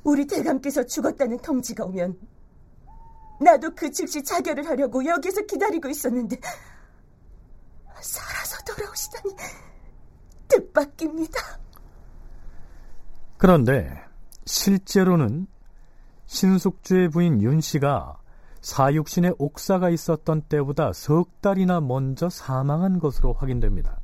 [0.04, 2.18] 우리 대감께서 죽었다는 통지가 오면
[3.40, 6.40] 나도 그 즉시 자결을 하려고 여기서 기다리고 있었는데
[8.00, 9.36] 살아서 돌아오시다니
[10.48, 11.65] 뜻밖입니다.
[13.38, 13.90] 그런데
[14.46, 15.46] 실제로는
[16.26, 18.18] 신숙주의 부인 윤 씨가
[18.60, 24.00] 사육신의 옥사가 있었던 때보다 석 달이나 먼저 사망한 것으로 확인됩니다.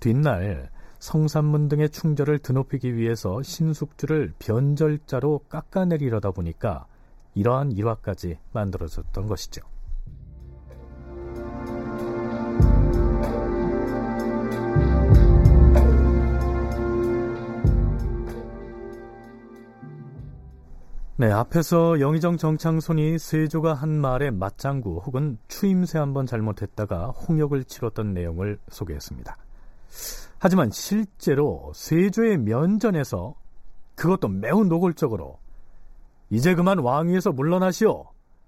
[0.00, 6.86] 뒷날 성산문 등의 충절을 드높이기 위해서 신숙주를 변절자로 깎아내리려다 보니까
[7.34, 9.62] 이러한 일화까지 만들어졌던 것이죠.
[21.20, 28.60] 네, 앞에서 영의정 정창손이 세조가 한 말에 맞장구 혹은 추임새 한번 잘못했다가 홍역을 치렀던 내용을
[28.68, 29.36] 소개했습니다.
[30.38, 33.34] 하지만 실제로 세조의 면전에서
[33.96, 35.40] 그것도 매우 노골적으로
[36.30, 38.06] 이제 그만 왕위에서 물러나시오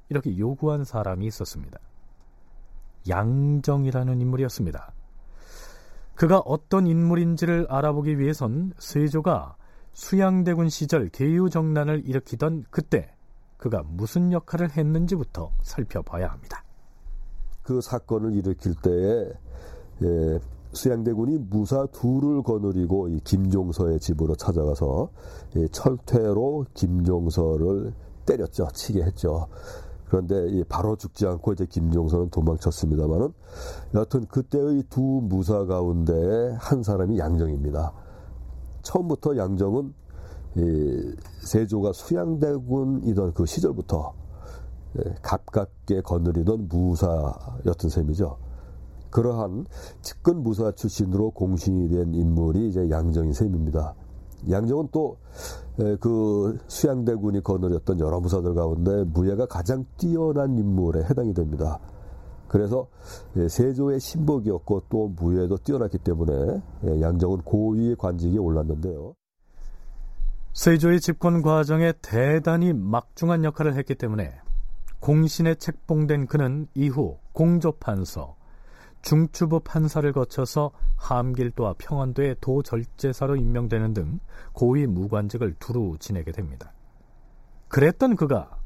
[0.08, 1.76] 이렇게 요구한 사람이 있었습니다.
[3.08, 4.92] 양정이라는 인물이었습니다.
[6.14, 9.56] 그가 어떤 인물인지를 알아보기 위해선 세조가
[9.92, 13.14] 수양대군 시절 계유정난을 일으키던 그때
[13.56, 16.64] 그가 무슨 역할을 했는지부터 살펴봐야 합니다.
[17.62, 19.32] 그 사건을 일으킬 때에
[20.02, 20.40] 예,
[20.72, 25.10] 수양대군이 무사 둘을 거느리고 이 김종서의 집으로 찾아가서
[25.56, 27.92] 이 철퇴로 김종서를
[28.24, 28.68] 때렸죠.
[28.72, 29.48] 치게 했죠.
[30.06, 33.32] 그런데 바로 죽지 않고 이제 김종서는 도망쳤습니다만은
[33.94, 36.12] 여하튼 그때의 두 무사 가운데
[36.58, 37.92] 한 사람이 양정입니다.
[38.82, 39.92] 처음부터 양정은
[40.56, 44.12] 이 세조가 수양대군이던 그 시절부터
[44.98, 48.36] 예, 가깝게 거느리던 무사였던 셈이죠.
[49.10, 49.66] 그러한
[50.02, 53.94] 측근 무사 출신으로 공신이 된 인물이 이제 양정인 셈입니다.
[54.48, 55.16] 양정은 또
[56.00, 61.78] 그 수양대군이 거느렸던 여러 무사들 가운데 무예가 가장 뛰어난 인물에 해당이 됩니다.
[62.50, 62.88] 그래서
[63.48, 66.60] 세조의 신복이었고 또 무예도 뛰어났기 때문에
[67.00, 69.14] 양정은 고위의 관직에 올랐는데요.
[70.54, 74.34] 세조의 집권 과정에 대단히 막중한 역할을 했기 때문에
[74.98, 78.34] 공신에 책봉된 그는 이후 공조판서,
[79.02, 84.18] 중추부 판사를 거쳐서 함길도와 평안도의 도절제사로 임명되는 등
[84.52, 86.72] 고위 무관직을 두루 지내게 됩니다.
[87.68, 88.58] 그랬던 그가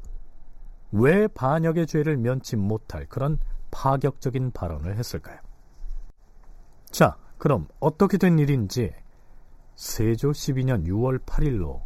[0.91, 3.37] 왜 반역의 죄를 면치 못할 그런
[3.75, 5.37] 파격적인 발언을 했을까요?
[6.91, 8.95] 자, 그럼 어떻게 된 일인지
[9.75, 11.83] 세조 12년 6월 8일로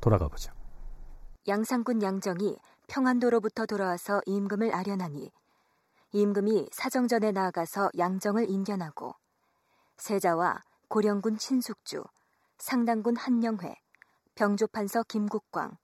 [0.00, 0.52] 돌아가 보죠.
[1.46, 5.30] 양상군 양정이 평안도로부터 돌아와서 임금을 아련하니
[6.12, 9.14] 임금이 사정전에 나아가서 양정을 인견하고
[9.98, 12.02] 세자와 고령군 친숙주,
[12.58, 13.76] 상당군 한영회,
[14.34, 15.76] 병조판서 김국광,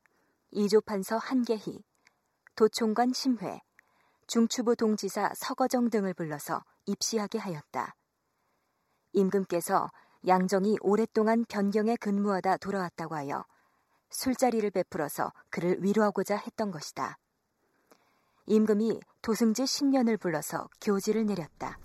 [0.51, 1.85] 이조판서 한계희,
[2.57, 3.61] 도총관 심회,
[4.27, 7.95] 중추부 동지사 서거정 등을 불러서 입시하게 하였다.
[9.12, 9.91] 임금께서
[10.27, 13.45] 양정이 오랫동안 변경에 근무하다 돌아왔다고 하여
[14.11, 17.18] 술자리를 베풀어서 그를 위로하고자 했던 것이다.
[18.47, 21.79] 임금이 도승지 10년을 불러서 교지를 내렸다.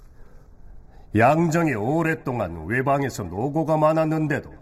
[1.17, 4.53] 양정이 오랫동안 외방에서 노고가 많았는데도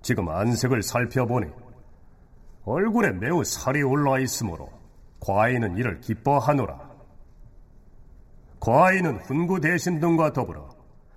[0.00, 1.50] 지금 안색을 살펴보니
[2.64, 4.75] 얼굴에 매우 살이 올라 있으므로
[5.26, 6.78] 과인은 이를 기뻐하노라.
[8.60, 10.68] 과인은 훈구 대신 등과 더불어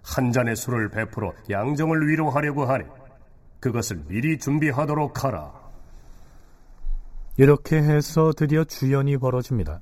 [0.04, 2.86] 한 잔의 술을 베풀어 양정을 위로하려고 하니
[3.60, 5.54] 그것을 미리 준비하도록 하라.
[7.38, 9.80] 이렇게 해서 드디어 주연이 벌어집니다.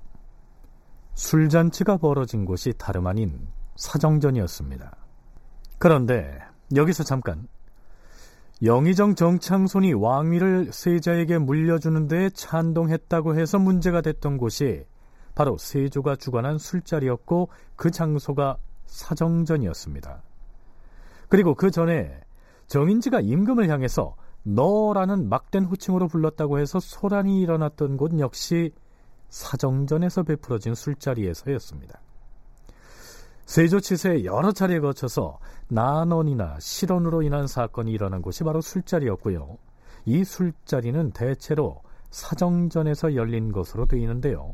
[1.14, 3.48] 술잔치가 벌어진 곳이 다름 아닌
[3.78, 4.92] 사정전이었습니다.
[5.80, 6.38] 그런데
[6.76, 7.48] 여기서 잠깐
[8.64, 14.86] 영의정 정창손이 왕위를 세자에게 물려주는 데 찬동했다고 해서 문제가 됐던 곳이
[15.36, 20.24] 바로 세조가 주관한 술자리였고 그 장소가 사정전이었습니다.
[21.30, 22.20] 그리고 그 전에
[22.66, 28.74] 정인지가 임금을 향해서 너라는 막된 호칭으로 불렀다고 해서 소란이 일어났던 곳 역시
[29.30, 32.00] 사정전에서 베풀어진 술자리에서였습니다.
[33.48, 35.40] 세조 치세에 여러 차례에 거쳐서
[35.70, 39.58] 난원이나 실언으로 인한 사건이 일어난 곳이 바로 술자리였고요.
[40.06, 41.78] 이 술자리는 대체로
[42.12, 44.54] 사정전에서 열린 것으로 되어 있는데요.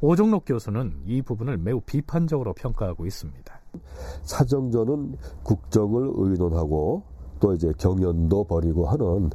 [0.00, 3.60] 오종록 교수는 이 부분을 매우 비판적으로 평가하고 있습니다.
[4.24, 7.02] 사정전은 국정을 의논하고
[7.40, 9.30] 또 이제 경연도 벌이고 하는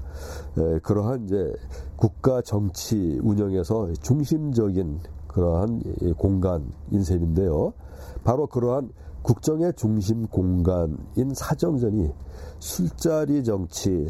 [0.58, 1.52] 에, 그러한 이제
[1.96, 5.82] 국가 정치 운영에서 중심적인 그러한
[6.18, 7.74] 공간인 셈인데요.
[8.24, 8.92] 바로 그러한
[9.24, 12.12] 국정의 중심 공간인 사정전이
[12.60, 14.08] 술자리 정치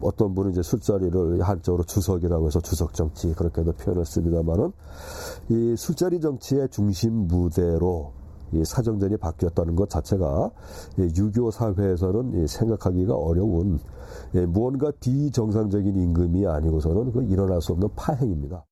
[0.00, 4.72] 어떤 분은 이제 술자리를 한쪽으로 주석이라고 해서 주석 정치 그렇게도 표현을 씁니다만은
[5.50, 8.12] 이 술자리 정치의 중심 무대로
[8.52, 10.50] 이 사정전이 바뀌었다는 것 자체가
[10.98, 13.80] 유교 사회에서는 생각하기가 어려운
[14.48, 18.64] 무언가 비정상적인 임금이 아니고서는 그 일어날 수 없는 파행입니다.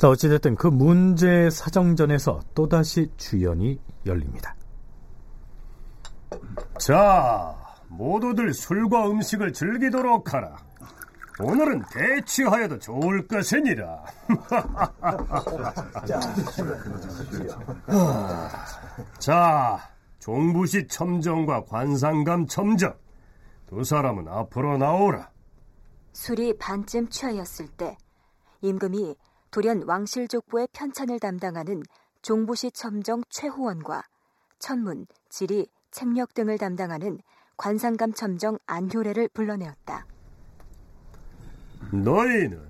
[0.00, 4.56] 자, 어찌됐든 그 문제 사정전에서 또다시 주연이 열립니다.
[6.78, 7.54] 자,
[7.88, 10.56] 모두들 술과 음식을 즐기도록 하라.
[11.38, 14.02] 오늘은 대취하여도 좋을 것이니라.
[19.18, 19.80] 자,
[20.18, 22.94] 종부시 첨정과 관상감 첨정.
[23.66, 25.28] 두 사람은 앞으로 나오라.
[26.14, 27.98] 술이 반쯤 취하였을 때
[28.62, 29.14] 임금이
[29.50, 31.82] 돌연 왕실족부의 편찬을 담당하는
[32.22, 34.04] 종부시 첨정 최호원과
[34.58, 37.18] 천문, 지리, 책력 등을 담당하는
[37.56, 40.06] 관상감 첨정 안효래를 불러내었다.
[41.92, 42.60] 너희는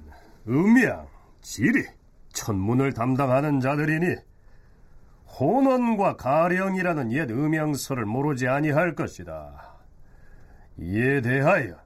[0.49, 1.07] 음양,
[1.43, 1.85] 지리,
[2.33, 4.17] 천문을 담당하는 자들이니
[5.39, 9.77] 혼원과 가령이라는 옛 음양서를 모르지 아니할 것이다.
[10.79, 11.77] 이에 대하여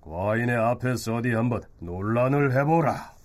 [0.00, 3.17] 과인의 앞에서 어디 한번 논란을 해보라.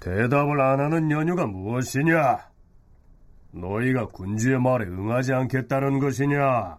[0.00, 2.38] 대답을 안 하는 연유가 무엇이냐?
[3.52, 6.76] 너희가 군주의 말에 응하지 않겠다는 것이냐?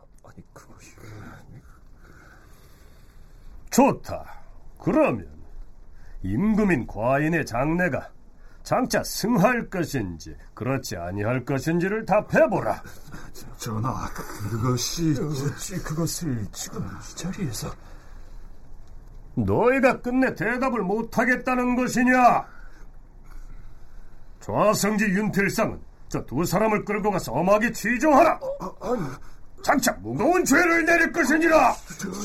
[3.72, 4.26] 좋다.
[4.80, 5.28] 그러면
[6.22, 8.10] 임금인 과인의 장래가
[8.64, 12.82] 장차 승할 것인지 그렇지 아니할 것인지를 답해보라.
[13.58, 14.08] 전하,
[14.50, 17.72] 그것이 어찌 그것을 지금 이 자리에서
[19.36, 22.46] 너희가 끝내 대답을 못하겠다는 것이냐?
[24.40, 28.40] 좌성지 윤필상은 저 두 사람을 끌고 가서 엄하게 취조하라.
[29.64, 31.74] 장차 무거운 죄를 내릴 것이니라.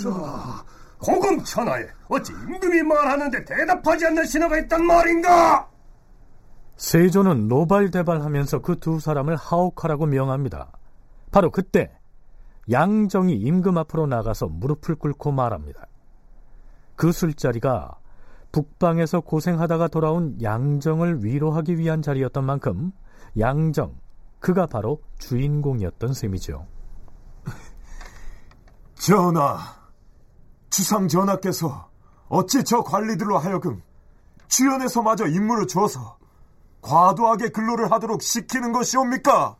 [0.02, 0.62] 전하,
[0.98, 5.66] 고금 천하에 어찌 임금이 말하는데 대답하지 않는 신하가 있단 말인가?
[6.76, 10.70] 세조는 노발대발하면서 그 두 사람을 하옥하라고 명합니다.
[11.32, 11.90] 바로 그때
[12.70, 15.86] 양정이 임금 앞으로 나가서 무릎을 꿇고 말합니다.
[17.00, 17.98] 그 술자리가
[18.52, 22.92] 북방에서 고생하다가 돌아온 양정을 위로하기 위한 자리였던 만큼
[23.38, 23.98] 양정,
[24.38, 26.66] 그가 바로 주인공이었던 셈이죠.
[28.96, 29.58] 전하,
[30.68, 31.88] 주상 전하께서
[32.28, 33.80] 어찌 저 관리들로 하여금
[34.48, 36.18] 주연에서마저 임무를 주어서
[36.82, 39.56] 과도하게 근로를 하도록 시키는 것이옵니까?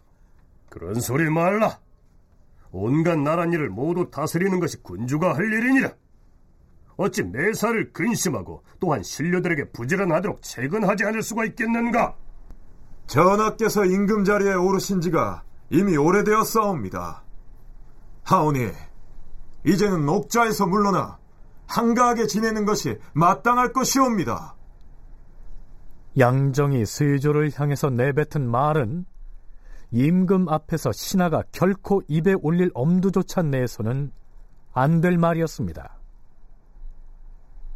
[0.69, 1.79] 그런 소리 말라.
[2.71, 5.95] 온갖 나란 일을 모두 다스리는 것이 군주가 할 일이니라.
[7.01, 12.15] 어찌 매사를 근심하고 또한 신료들에게 부지런하도록 채근하지 않을 수가 있겠는가?
[13.07, 17.25] 전하께서 임금 자리에 오르신 지가 이미 오래되었사옵니다.
[18.25, 18.73] 하오니,
[19.65, 21.19] 이제는 옥자에서 물러나
[21.67, 24.57] 한가하게 지내는 것이 마땅할 것이옵니다.
[26.19, 29.07] 양정이 세조를 향해서 내뱉은 말은
[29.91, 34.13] 임금 앞에서 신하가 결코 입에 올릴 엄두조차 내서는
[34.75, 36.00] 안 될 말이었습니다.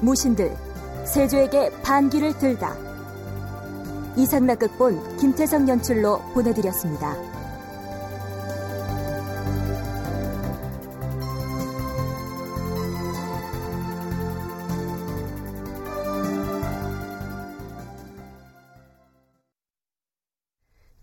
[0.00, 0.56] 무신들
[1.04, 2.76] 세조에게 반기를 들다
[4.16, 7.14] 이상락 극본 김태성 연출로 보내드렸습니다.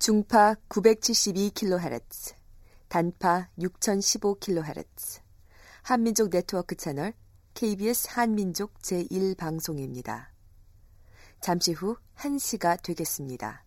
[0.03, 2.35] 중파 972kHz
[2.89, 5.21] 단파 6015kHz
[5.83, 7.13] 한민족 네트워크 채널
[7.53, 10.29] KBS 한민족 제1방송입니다.
[11.39, 13.62] 잠시 후 1시가 되겠습니다.